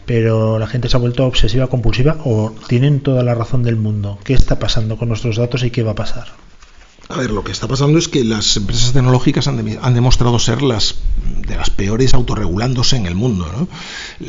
pero 0.07 0.57
la 0.57 0.67
gente 0.67 0.89
se 0.89 0.95
ha 0.95 0.99
vuelto 0.99 1.27
obsesiva 1.27 1.67
compulsiva 1.67 2.17
o 2.23 2.55
tienen 2.67 3.01
toda 3.01 3.21
la 3.23 3.35
razón 3.35 3.61
del 3.61 3.75
mundo. 3.75 4.17
¿Qué 4.23 4.33
está 4.33 4.57
pasando 4.57 4.97
con 4.97 5.09
nuestros 5.09 5.35
datos 5.35 5.63
y 5.63 5.69
qué 5.69 5.83
va 5.83 5.91
a 5.91 5.95
pasar? 5.95 6.46
A 7.09 7.17
ver, 7.17 7.31
lo 7.31 7.41
que 7.41 7.53
está 7.53 7.69
pasando 7.69 7.99
es 7.99 8.09
que 8.09 8.25
las 8.25 8.57
empresas 8.57 8.91
tecnológicas 8.91 9.47
han, 9.47 9.63
de, 9.63 9.79
han, 9.81 9.93
demostrado 9.93 10.39
ser 10.39 10.61
las 10.61 10.95
de 11.47 11.55
las 11.55 11.69
peores 11.69 12.13
autorregulándose 12.13 12.97
en 12.97 13.05
el 13.05 13.15
mundo. 13.15 13.49
¿no? 13.57 13.67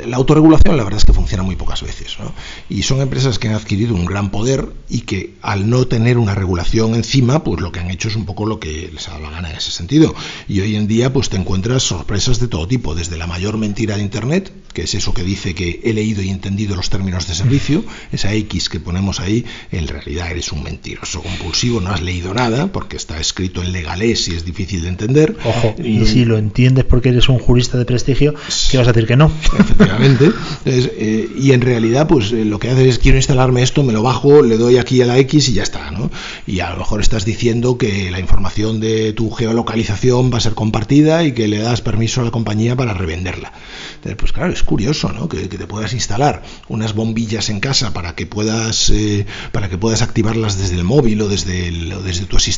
La 0.06 0.16
autorregulación, 0.16 0.76
la 0.76 0.84
verdad 0.84 0.98
es 0.98 1.04
que 1.04 1.12
funciona 1.12 1.42
muy 1.42 1.56
pocas 1.56 1.82
veces. 1.82 2.16
¿no? 2.20 2.32
Y 2.68 2.82
son 2.82 3.00
empresas 3.00 3.40
que 3.40 3.48
han 3.48 3.54
adquirido 3.54 3.94
un 3.94 4.04
gran 4.04 4.30
poder 4.30 4.72
y 4.88 5.00
que 5.00 5.34
al 5.42 5.68
no 5.68 5.88
tener 5.88 6.18
una 6.18 6.36
regulación 6.36 6.94
encima, 6.94 7.42
pues 7.42 7.60
lo 7.60 7.72
que 7.72 7.80
han 7.80 7.90
hecho 7.90 8.06
es 8.06 8.14
un 8.14 8.24
poco 8.24 8.46
lo 8.46 8.60
que 8.60 8.90
les 8.92 9.08
ha 9.08 9.12
dado 9.12 9.24
la 9.24 9.30
gana 9.30 9.50
en 9.50 9.56
ese 9.56 9.72
sentido. 9.72 10.14
Y 10.46 10.60
hoy 10.60 10.76
en 10.76 10.86
día, 10.86 11.12
pues 11.12 11.28
te 11.28 11.36
encuentras 11.36 11.82
sorpresas 11.82 12.38
de 12.38 12.46
todo 12.46 12.68
tipo, 12.68 12.94
desde 12.94 13.16
la 13.16 13.26
mayor 13.26 13.58
mentira 13.58 13.96
de 13.96 14.02
Internet, 14.02 14.52
que 14.72 14.82
es 14.82 14.94
eso 14.94 15.12
que 15.12 15.24
dice 15.24 15.56
que 15.56 15.80
he 15.82 15.92
leído 15.92 16.22
y 16.22 16.30
entendido 16.30 16.76
los 16.76 16.90
términos 16.90 17.26
de 17.26 17.34
servicio, 17.34 17.84
esa 18.12 18.32
X 18.32 18.68
que 18.68 18.78
ponemos 18.78 19.18
ahí, 19.18 19.44
en 19.72 19.88
realidad 19.88 20.30
eres 20.30 20.52
un 20.52 20.62
mentiroso 20.62 21.20
compulsivo, 21.20 21.80
no 21.80 21.90
has 21.90 22.02
leído 22.02 22.32
nada 22.32 22.67
porque 22.68 22.96
está 22.96 23.18
escrito 23.18 23.62
en 23.62 23.72
legalés 23.72 24.28
y 24.28 24.35
es 24.35 24.44
difícil 24.44 24.83
de 24.83 24.88
entender. 24.88 25.37
Ojo, 25.44 25.74
y, 25.78 26.02
y 26.02 26.07
si 26.07 26.24
lo 26.24 26.38
entiendes 26.38 26.85
porque 26.85 27.11
eres 27.11 27.28
un 27.28 27.38
jurista 27.38 27.78
de 27.78 27.85
prestigio, 27.85 28.35
¿qué 28.70 28.78
vas 28.78 28.88
a 28.88 28.92
decir 28.92 29.09
que 29.09 29.16
no? 29.16 29.31
Efectivamente. 29.59 30.26
Entonces, 30.64 30.90
eh, 30.96 31.28
y 31.38 31.52
en 31.52 31.61
realidad, 31.61 32.07
pues 32.07 32.33
eh, 32.33 32.44
lo 32.44 32.59
que 32.59 32.70
haces 32.70 32.87
es 32.87 32.98
quiero 32.98 33.16
instalarme 33.16 33.62
esto, 33.62 33.83
me 33.83 33.92
lo 33.92 34.02
bajo, 34.02 34.42
le 34.42 34.57
doy 34.57 34.76
aquí 34.78 35.00
a 35.02 35.07
la 35.07 35.18
X 35.18 35.48
y 35.48 35.54
ya 35.54 35.62
está, 35.62 35.90
¿no? 35.90 36.11
Y 36.46 36.61
a 36.61 36.70
lo 36.70 36.78
mejor 36.78 37.00
estás 37.00 37.24
diciendo 37.24 37.78
que 37.78 38.11
la 38.11 38.20
información 38.20 38.81
de 38.81 39.12
tu 39.12 39.31
geolocalización 39.31 40.33
va 40.33 40.38
a 40.38 40.40
ser 40.40 40.54
compartida 40.54 41.24
y 41.24 41.33
que 41.33 41.48
le 41.48 41.59
das 41.59 41.81
permiso 41.81 42.20
a 42.20 42.24
la 42.24 42.31
compañía 42.31 42.76
para 42.76 42.94
revenderla. 42.94 43.52
Entonces, 43.96 44.16
pues 44.16 44.33
claro, 44.33 44.52
es 44.52 44.62
curioso, 44.62 45.12
¿no? 45.12 45.28
Que, 45.28 45.48
que 45.48 45.59
te 45.59 45.66
puedas 45.66 45.92
instalar 45.92 46.42
unas 46.68 46.94
bombillas 46.94 47.48
en 47.48 47.61
casa 47.61 47.92
para 47.92 48.14
que 48.14 48.26
puedas 48.26 48.90
eh, 48.90 49.26
para 49.52 49.68
que 49.68 49.78
puedas 49.78 50.02
activarlas 50.02 50.59
desde 50.59 50.76
el 50.76 50.85
móvil 50.85 51.20
o 51.22 51.28
desde 51.28 51.68
el, 51.68 51.92
o 51.92 52.02
desde 52.02 52.26
tu 52.26 52.37
asistente 52.37 52.58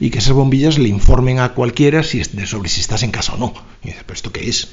y 0.00 0.10
que 0.10 0.18
esas 0.18 0.32
bombillas 0.32 0.78
le 0.78 0.88
informen 0.88 1.40
a 1.40 1.50
cualquiera 1.50 2.02
si 2.02 2.20
es, 2.20 2.30
sobre 2.46 2.68
si 2.68 2.80
estás 2.80 3.02
en 3.02 3.10
casa 3.10 3.34
o 3.34 3.36
no. 3.36 3.52
Y 3.84 3.90
¿pero 3.90 4.14
esto 4.14 4.32
qué 4.32 4.48
es? 4.48 4.68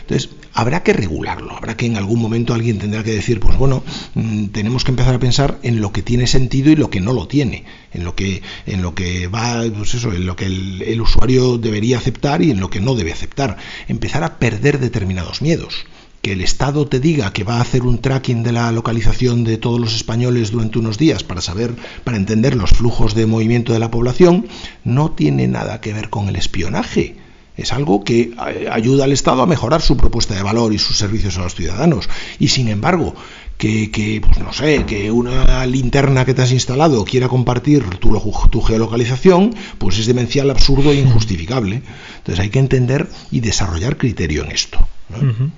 Entonces, 0.00 0.30
habrá 0.54 0.82
que 0.82 0.92
regularlo, 0.92 1.54
habrá 1.56 1.76
que 1.76 1.86
en 1.86 1.96
algún 1.96 2.20
momento 2.20 2.54
alguien 2.54 2.78
tendrá 2.78 3.02
que 3.02 3.12
decir, 3.12 3.40
pues 3.40 3.58
bueno, 3.58 3.82
mmm, 4.14 4.46
tenemos 4.46 4.84
que 4.84 4.92
empezar 4.92 5.14
a 5.14 5.18
pensar 5.18 5.58
en 5.62 5.80
lo 5.80 5.92
que 5.92 6.02
tiene 6.02 6.26
sentido 6.26 6.70
y 6.70 6.76
lo 6.76 6.88
que 6.88 7.00
no 7.00 7.12
lo 7.12 7.28
tiene, 7.28 7.64
en 7.92 8.04
lo 8.04 8.14
que, 8.14 8.42
en 8.66 8.82
lo 8.82 8.94
que 8.94 9.26
va, 9.26 9.62
pues 9.76 9.94
eso, 9.94 10.12
en 10.12 10.26
lo 10.26 10.34
que 10.34 10.46
el 10.46 11.00
usuario 11.00 11.58
debería 11.58 11.98
aceptar 11.98 12.42
y 12.42 12.50
en 12.50 12.60
lo 12.60 12.70
que 12.70 12.80
no 12.80 12.94
debe 12.94 13.12
aceptar. 13.12 13.58
Empezar 13.88 14.24
a 14.24 14.38
perder 14.38 14.78
determinados 14.78 15.42
miedos 15.42 15.86
que 16.22 16.32
el 16.32 16.42
Estado 16.42 16.86
te 16.86 17.00
diga 17.00 17.32
que 17.32 17.44
va 17.44 17.56
a 17.56 17.62
hacer 17.62 17.82
un 17.82 17.98
tracking 17.98 18.42
de 18.42 18.52
la 18.52 18.70
localización 18.72 19.44
de 19.44 19.56
todos 19.56 19.80
los 19.80 19.94
españoles 19.94 20.50
durante 20.50 20.78
unos 20.78 20.98
días 20.98 21.24
para 21.24 21.40
saber, 21.40 21.74
para 22.04 22.16
entender 22.16 22.56
los 22.56 22.70
flujos 22.70 23.14
de 23.14 23.26
movimiento 23.26 23.72
de 23.72 23.78
la 23.78 23.90
población, 23.90 24.46
no 24.84 25.12
tiene 25.12 25.48
nada 25.48 25.80
que 25.80 25.92
ver 25.92 26.10
con 26.10 26.28
el 26.28 26.36
espionaje. 26.36 27.16
Es 27.56 27.72
algo 27.72 28.04
que 28.04 28.32
ayuda 28.70 29.04
al 29.04 29.12
Estado 29.12 29.42
a 29.42 29.46
mejorar 29.46 29.82
su 29.82 29.96
propuesta 29.96 30.34
de 30.34 30.42
valor 30.42 30.72
y 30.72 30.78
sus 30.78 30.96
servicios 30.96 31.36
a 31.36 31.42
los 31.42 31.54
ciudadanos. 31.54 32.08
Y 32.38 32.48
sin 32.48 32.68
embargo, 32.68 33.14
que, 33.60 33.90
que, 33.90 34.22
pues 34.22 34.38
no 34.38 34.52
sé, 34.54 34.84
que 34.86 35.10
una 35.10 35.66
linterna 35.66 36.24
que 36.24 36.32
te 36.32 36.40
has 36.40 36.50
instalado 36.50 37.04
quiera 37.04 37.28
compartir 37.28 37.84
tu, 38.00 38.18
tu 38.50 38.60
geolocalización, 38.62 39.54
pues 39.76 39.98
es 39.98 40.06
demencial, 40.06 40.50
absurdo 40.50 40.90
e 40.92 40.96
injustificable. 40.96 41.82
Entonces 42.16 42.40
hay 42.40 42.48
que 42.48 42.58
entender 42.58 43.06
y 43.30 43.40
desarrollar 43.40 43.98
criterio 43.98 44.44
en 44.44 44.52
esto. 44.52 44.78
¿no? 45.10 45.18
Uh 45.18 45.32
-huh. 45.32 45.50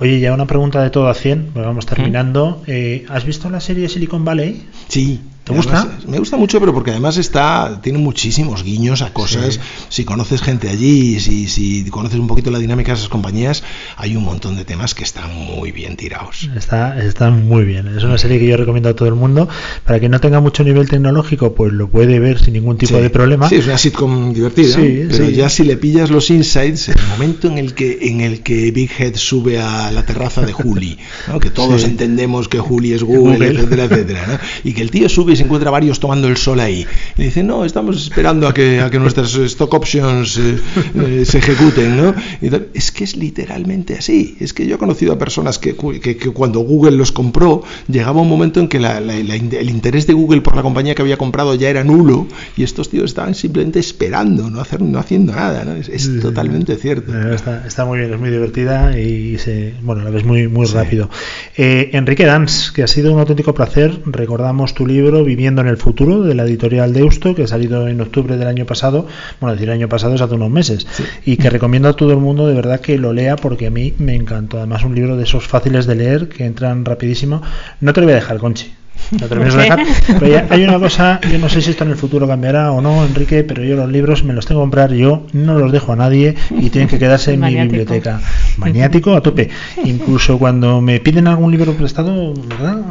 Oye, 0.00 0.18
ya 0.18 0.34
una 0.34 0.46
pregunta 0.46 0.82
de 0.82 0.90
todo 0.90 1.08
a 1.08 1.14
100, 1.14 1.52
vamos 1.54 1.86
terminando. 1.86 2.44
Uh 2.44 2.50
-huh. 2.50 2.64
eh, 2.66 3.06
¿Has 3.08 3.24
visto 3.24 3.48
la 3.48 3.60
serie 3.60 3.88
Silicon 3.88 4.24
Valley? 4.24 4.66
Sí. 4.88 5.20
¿Te 5.44 5.52
gusta? 5.52 5.82
Además, 5.82 6.06
me 6.06 6.18
gusta 6.18 6.36
mucho, 6.38 6.58
pero 6.58 6.72
porque 6.72 6.90
además 6.90 7.18
está 7.18 7.78
tiene 7.82 7.98
muchísimos 7.98 8.62
guiños 8.64 9.02
a 9.02 9.12
cosas. 9.12 9.54
Sí. 9.54 9.60
Si 9.90 10.04
conoces 10.04 10.40
gente 10.40 10.70
allí, 10.70 11.20
si, 11.20 11.48
si 11.48 11.84
conoces 11.90 12.18
un 12.18 12.26
poquito 12.26 12.50
la 12.50 12.58
dinámica 12.58 12.92
de 12.92 12.98
esas 12.98 13.10
compañías, 13.10 13.62
hay 13.98 14.16
un 14.16 14.24
montón 14.24 14.56
de 14.56 14.64
temas 14.64 14.94
que 14.94 15.04
están 15.04 15.34
muy 15.34 15.70
bien 15.70 15.96
tirados. 15.96 16.48
Está, 16.56 17.30
muy 17.30 17.64
bien. 17.64 17.88
Es 17.96 18.04
una 18.04 18.16
serie 18.16 18.38
que 18.38 18.46
yo 18.46 18.56
recomiendo 18.56 18.88
a 18.88 18.94
todo 18.96 19.08
el 19.08 19.16
mundo. 19.16 19.46
Para 19.84 20.00
que 20.00 20.08
no 20.08 20.18
tenga 20.18 20.40
mucho 20.40 20.64
nivel 20.64 20.88
tecnológico, 20.88 21.54
pues 21.54 21.72
lo 21.74 21.88
puede 21.88 22.18
ver 22.20 22.42
sin 22.42 22.54
ningún 22.54 22.78
tipo 22.78 22.96
Sí. 22.96 23.02
de 23.02 23.10
problema. 23.10 23.48
Sí, 23.50 23.56
es 23.56 23.66
una 23.66 23.76
sitcom 23.76 24.32
divertida, 24.32 24.74
Sí, 24.76 25.06
pero 25.10 25.28
ya 25.28 25.50
si 25.50 25.64
le 25.64 25.76
pillas 25.76 26.10
los 26.10 26.30
insights, 26.30 26.88
el 26.88 26.96
momento 27.10 27.48
en 27.48 27.58
el 27.58 27.74
que 27.74 27.98
en 28.08 28.22
el 28.22 28.40
que 28.42 28.70
Big 28.70 28.90
Head 28.98 29.16
sube 29.16 29.60
a 29.60 29.90
la 29.92 30.06
terraza 30.06 30.40
de 30.40 30.52
Juli, 30.54 30.98
¿no? 31.28 31.38
que 31.38 31.50
todos 31.50 31.84
entendemos 31.84 32.48
que 32.48 32.58
Juli 32.60 32.92
es 32.94 33.02
Google, 33.02 33.34
Google. 33.36 33.48
etcétera, 33.48 33.84
etcétera, 33.84 34.24
¿no? 34.26 34.38
y 34.64 34.72
que 34.72 34.80
el 34.82 34.90
tío 34.90 35.08
sube 35.08 35.33
y 35.34 35.36
se 35.36 35.44
encuentra 35.44 35.70
varios 35.70 36.00
tomando 36.00 36.28
el 36.28 36.36
sol 36.36 36.60
ahí, 36.60 36.86
y 37.18 37.22
dice, 37.24 37.42
no, 37.42 37.64
estamos 37.64 37.96
esperando 38.02 38.48
a 38.48 38.54
que, 38.54 38.80
a 38.80 38.90
que 38.90 38.98
nuestras 38.98 39.34
stock 39.34 39.74
options 39.74 40.38
eh, 40.38 40.56
eh, 40.94 41.24
se 41.24 41.38
ejecuten, 41.38 41.96
¿no? 41.96 42.14
Y 42.40 42.50
tal. 42.50 42.68
es 42.74 42.90
que 42.92 43.04
es 43.04 43.16
literalmente 43.16 43.94
así, 43.96 44.36
es 44.40 44.52
que 44.54 44.66
yo 44.66 44.76
he 44.76 44.78
conocido 44.78 45.12
a 45.12 45.18
personas 45.18 45.58
que, 45.58 45.74
que- 46.00 46.16
que 46.16 46.30
cuando 46.30 46.60
Google 46.60 46.96
los 46.96 47.12
compró, 47.12 47.62
llegaba 47.88 48.20
un 48.22 48.28
momento 48.28 48.60
en 48.60 48.68
que 48.68 48.80
la- 48.80 49.00
la- 49.00 49.14
la 49.16 49.36
in- 49.36 49.50
el 49.52 49.68
interés 49.70 50.06
de 50.06 50.12
Google 50.14 50.40
por 50.40 50.56
la 50.56 50.62
compañía 50.62 50.94
que 50.94 51.02
había 51.02 51.16
comprado 51.16 51.54
ya 51.54 51.68
era 51.68 51.84
nulo, 51.84 52.26
y 52.56 52.62
estos 52.62 52.88
tíos 52.88 53.06
estaban 53.06 53.34
simplemente 53.34 53.78
esperando, 53.80 54.48
no, 54.50 54.60
hacer, 54.60 54.80
no 54.82 54.98
haciendo 54.98 55.32
nada, 55.34 55.64
¿no? 55.64 55.74
es, 55.74 56.20
totalmente 56.20 56.76
cierto. 56.76 57.12
Eh, 57.12 57.34
Está, 57.34 57.66
está 57.66 57.84
muy 57.84 57.98
bien, 57.98 58.12
es 58.14 58.20
muy 58.20 58.30
divertida 58.30 58.98
y 58.98 59.38
se, 59.38 59.74
bueno, 59.82 60.02
la 60.04 60.10
ves 60.10 60.24
muy, 60.24 60.48
muy 60.48 60.66
Sí. 60.66 60.74
rápido. 60.74 61.10
Eh, 61.56 61.90
Enrique 61.92 62.24
Dans, 62.24 62.70
que 62.72 62.82
ha 62.82 62.86
sido 62.86 63.12
un 63.12 63.18
auténtico 63.18 63.54
placer. 63.54 64.00
Recordamos 64.06 64.74
tu 64.74 64.86
libro 64.86 65.23
Viviendo 65.24 65.62
en 65.62 65.68
el 65.68 65.76
futuro 65.76 66.22
de 66.22 66.34
la 66.34 66.44
editorial 66.44 66.92
Deusto, 66.92 67.34
que 67.34 67.44
ha 67.44 67.46
salido 67.46 67.88
en 67.88 68.00
octubre 68.00 68.36
del 68.36 68.48
año 68.48 68.66
pasado. 68.66 69.06
Bueno, 69.40 69.54
decir 69.54 69.68
el 69.68 69.74
año 69.74 69.88
pasado 69.88 70.14
es 70.14 70.20
hace 70.20 70.34
unos 70.34 70.50
meses. 70.50 70.86
Y 71.24 71.36
que 71.36 71.50
recomiendo 71.50 71.88
a 71.88 71.96
todo 71.96 72.12
el 72.12 72.18
mundo 72.18 72.46
de 72.46 72.54
verdad 72.54 72.80
que 72.80 72.98
lo 72.98 73.12
lea 73.12 73.36
porque 73.36 73.66
a 73.66 73.70
mí 73.70 73.94
me 73.98 74.14
encantó. 74.14 74.58
Además, 74.58 74.84
un 74.84 74.94
libro 74.94 75.16
de 75.16 75.24
esos 75.24 75.46
fáciles 75.46 75.86
de 75.86 75.94
leer 75.94 76.28
que 76.28 76.44
entran 76.44 76.84
rapidísimo. 76.84 77.42
No 77.80 77.92
te 77.92 78.00
lo 78.00 78.06
voy 78.06 78.12
a 78.12 78.16
dejar, 78.16 78.38
Conchi. 78.38 78.72
Lo 79.10 79.28
dejar. 79.28 79.80
Pero 80.06 80.26
ya 80.26 80.46
hay 80.50 80.64
una 80.64 80.78
cosa, 80.78 81.20
yo 81.30 81.38
no 81.38 81.48
sé 81.48 81.60
si 81.60 81.70
esto 81.70 81.84
en 81.84 81.90
el 81.90 81.96
futuro 81.96 82.26
cambiará 82.26 82.72
o 82.72 82.80
no, 82.80 83.04
Enrique, 83.04 83.44
pero 83.44 83.62
yo 83.62 83.76
los 83.76 83.90
libros 83.90 84.24
me 84.24 84.32
los 84.32 84.46
tengo 84.46 84.60
que 84.60 84.64
comprar 84.64 84.92
yo, 84.92 85.26
no 85.32 85.58
los 85.58 85.72
dejo 85.72 85.92
a 85.92 85.96
nadie 85.96 86.34
y 86.50 86.70
tienen 86.70 86.88
que 86.88 86.98
quedarse 86.98 87.34
en 87.34 87.40
mi 87.40 87.54
biblioteca. 87.54 88.20
Maniático 88.56 89.14
a 89.14 89.20
tope. 89.20 89.50
Incluso 89.84 90.38
cuando 90.38 90.80
me 90.80 91.00
piden 91.00 91.26
algún 91.26 91.50
libro 91.50 91.72
prestado, 91.74 92.34
¿verdad? 92.34 92.82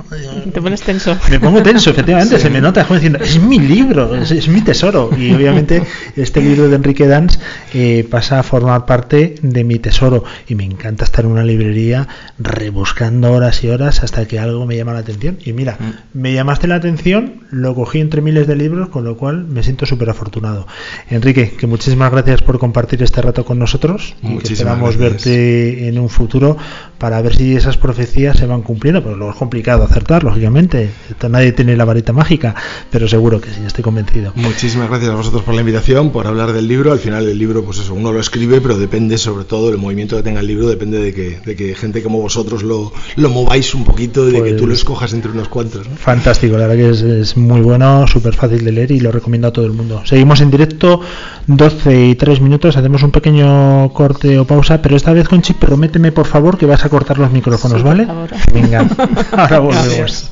Te 0.53 0.61
pones 0.61 0.81
tenso. 0.81 1.17
Me 1.29 1.39
pongo 1.39 1.61
tenso, 1.63 1.89
efectivamente, 1.89 2.39
se 2.39 2.49
me 2.49 2.61
nota 2.61 2.83
como 2.85 2.95
diciendo, 2.95 3.19
es 3.21 3.39
mi 3.41 3.59
libro, 3.59 4.15
es, 4.15 4.31
es 4.31 4.47
mi 4.47 4.61
tesoro. 4.61 5.09
Y 5.17 5.33
obviamente 5.33 5.83
este 6.15 6.41
libro 6.41 6.67
de 6.69 6.75
Enrique 6.75 7.07
Dans 7.07 7.39
eh, 7.73 8.05
pasa 8.09 8.39
a 8.39 8.43
formar 8.43 8.85
parte 8.85 9.35
de 9.41 9.63
mi 9.63 9.79
tesoro. 9.79 10.23
Y 10.47 10.55
me 10.55 10.63
encanta 10.63 11.05
estar 11.05 11.25
en 11.25 11.31
una 11.31 11.43
librería 11.43 12.07
rebuscando 12.37 13.31
horas 13.31 13.63
y 13.63 13.69
horas 13.69 14.03
hasta 14.03 14.25
que 14.27 14.39
algo 14.39 14.65
me 14.65 14.75
llama 14.75 14.93
la 14.93 14.99
atención. 14.99 15.37
Y 15.43 15.53
mira, 15.53 15.77
me 16.13 16.33
llamaste 16.33 16.67
la 16.67 16.75
atención, 16.75 17.42
lo 17.53 17.75
cogí 17.75 17.99
entre 17.99 18.21
miles 18.21 18.47
de 18.47 18.55
libros, 18.55 18.89
con 18.89 19.03
lo 19.03 19.15
cual 19.15 19.45
me 19.45 19.61
siento 19.63 19.85
súper 19.85 20.09
afortunado. 20.09 20.65
Enrique, 21.09 21.51
que 21.57 21.67
muchísimas 21.67 22.11
gracias 22.11 22.41
por 22.41 22.57
compartir 22.59 23.01
este 23.03 23.21
rato 23.21 23.45
con 23.45 23.59
nosotros. 23.59 24.15
y 24.21 24.27
que 24.27 24.33
Muchísimas 24.33 24.59
esperamos 24.59 24.97
gracias. 24.97 25.25
verte 25.25 25.87
en 25.87 25.99
un 25.99 26.09
futuro 26.09 26.57
para 26.97 27.21
ver 27.21 27.35
si 27.35 27.55
esas 27.55 27.77
profecías 27.77 28.37
se 28.37 28.45
van 28.45 28.61
cumpliendo, 28.61 29.03
pero 29.03 29.15
luego 29.15 29.31
es 29.33 29.37
complicado 29.37 29.83
acertar, 29.83 30.23
lógicamente. 30.23 30.89
Nadie 31.29 31.51
tiene 31.51 31.75
la 31.77 31.85
varita 31.85 32.13
mágica, 32.13 32.55
pero 32.91 33.07
seguro 33.07 33.39
que 33.41 33.49
sí, 33.49 33.61
estoy 33.65 33.83
convencido. 33.83 34.31
Muchísimas 34.35 34.89
gracias 34.89 35.11
a 35.11 35.15
vosotros 35.15 35.43
por 35.43 35.53
la 35.53 35.61
invitación, 35.61 36.11
por 36.11 36.27
hablar 36.27 36.53
del 36.53 36.67
libro. 36.67 36.91
Al 36.91 36.99
final 36.99 37.27
el 37.27 37.37
libro, 37.37 37.63
pues 37.63 37.79
eso, 37.79 37.93
uno 37.93 38.11
lo 38.11 38.19
escribe, 38.19 38.61
pero 38.61 38.77
depende 38.77 39.17
sobre 39.17 39.45
todo 39.45 39.69
el 39.69 39.77
movimiento 39.77 40.15
que 40.17 40.23
tenga 40.23 40.39
el 40.39 40.47
libro, 40.47 40.67
depende 40.67 40.99
de 40.99 41.13
que, 41.13 41.39
de 41.45 41.55
que 41.55 41.75
gente 41.75 42.01
como 42.03 42.19
vosotros 42.21 42.63
lo, 42.63 42.91
lo 43.15 43.29
mováis 43.29 43.73
un 43.75 43.83
poquito 43.83 44.27
y 44.29 44.31
de 44.31 44.43
que 44.43 44.51
tú 44.53 44.61
lo 44.65 44.73
Pues- 44.73 44.79
escojas 44.79 45.13
entre 45.13 45.31
unos 45.31 45.49
cuantos. 45.49 45.87
¿no? 45.87 45.95
Fantástico, 45.95 46.57
la 46.57 46.67
verdad 46.67 46.83
que 46.85 46.89
es, 46.91 47.01
es 47.01 47.37
muy 47.47 47.61
bueno, 47.61 48.07
súper 48.07 48.33
fácil 48.33 48.63
de 48.63 48.71
leer 48.71 48.91
y 48.91 48.99
lo 48.99 49.11
recomiendo 49.11 49.47
a 49.47 49.53
todo 49.53 49.65
el 49.65 49.73
mundo. 49.73 50.01
Seguimos 50.05 50.41
en 50.41 50.51
directo, 50.51 51.01
12 51.47 52.07
y 52.07 52.15
3 52.15 52.41
minutos, 52.41 52.77
hacemos 52.77 53.03
un 53.03 53.11
pequeño 53.11 53.91
corte 53.93 54.39
o 54.39 54.45
pausa, 54.45 54.81
pero 54.81 54.95
esta 54.95 55.13
vez, 55.13 55.27
Conchi, 55.27 55.53
prométeme 55.53 56.11
por 56.11 56.25
favor 56.25 56.57
que 56.57 56.65
vas 56.65 56.83
a 56.85 56.89
cortar 56.89 57.17
los 57.17 57.31
micrófonos, 57.31 57.81
Sí, 57.81 57.83
¿vale? 57.83 58.07
Venga, 58.53 58.87
ahora 59.31 59.59
volvemos. 59.59 60.31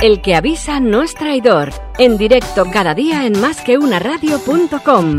El 0.00 0.22
que 0.22 0.34
avisa 0.36 0.80
no 0.80 1.02
es 1.02 1.14
traidor. 1.14 1.70
En 1.98 2.16
directo 2.18 2.66
cada 2.72 2.94
día 2.94 3.26
en 3.26 3.40
másqueunaradio.com. 3.40 5.16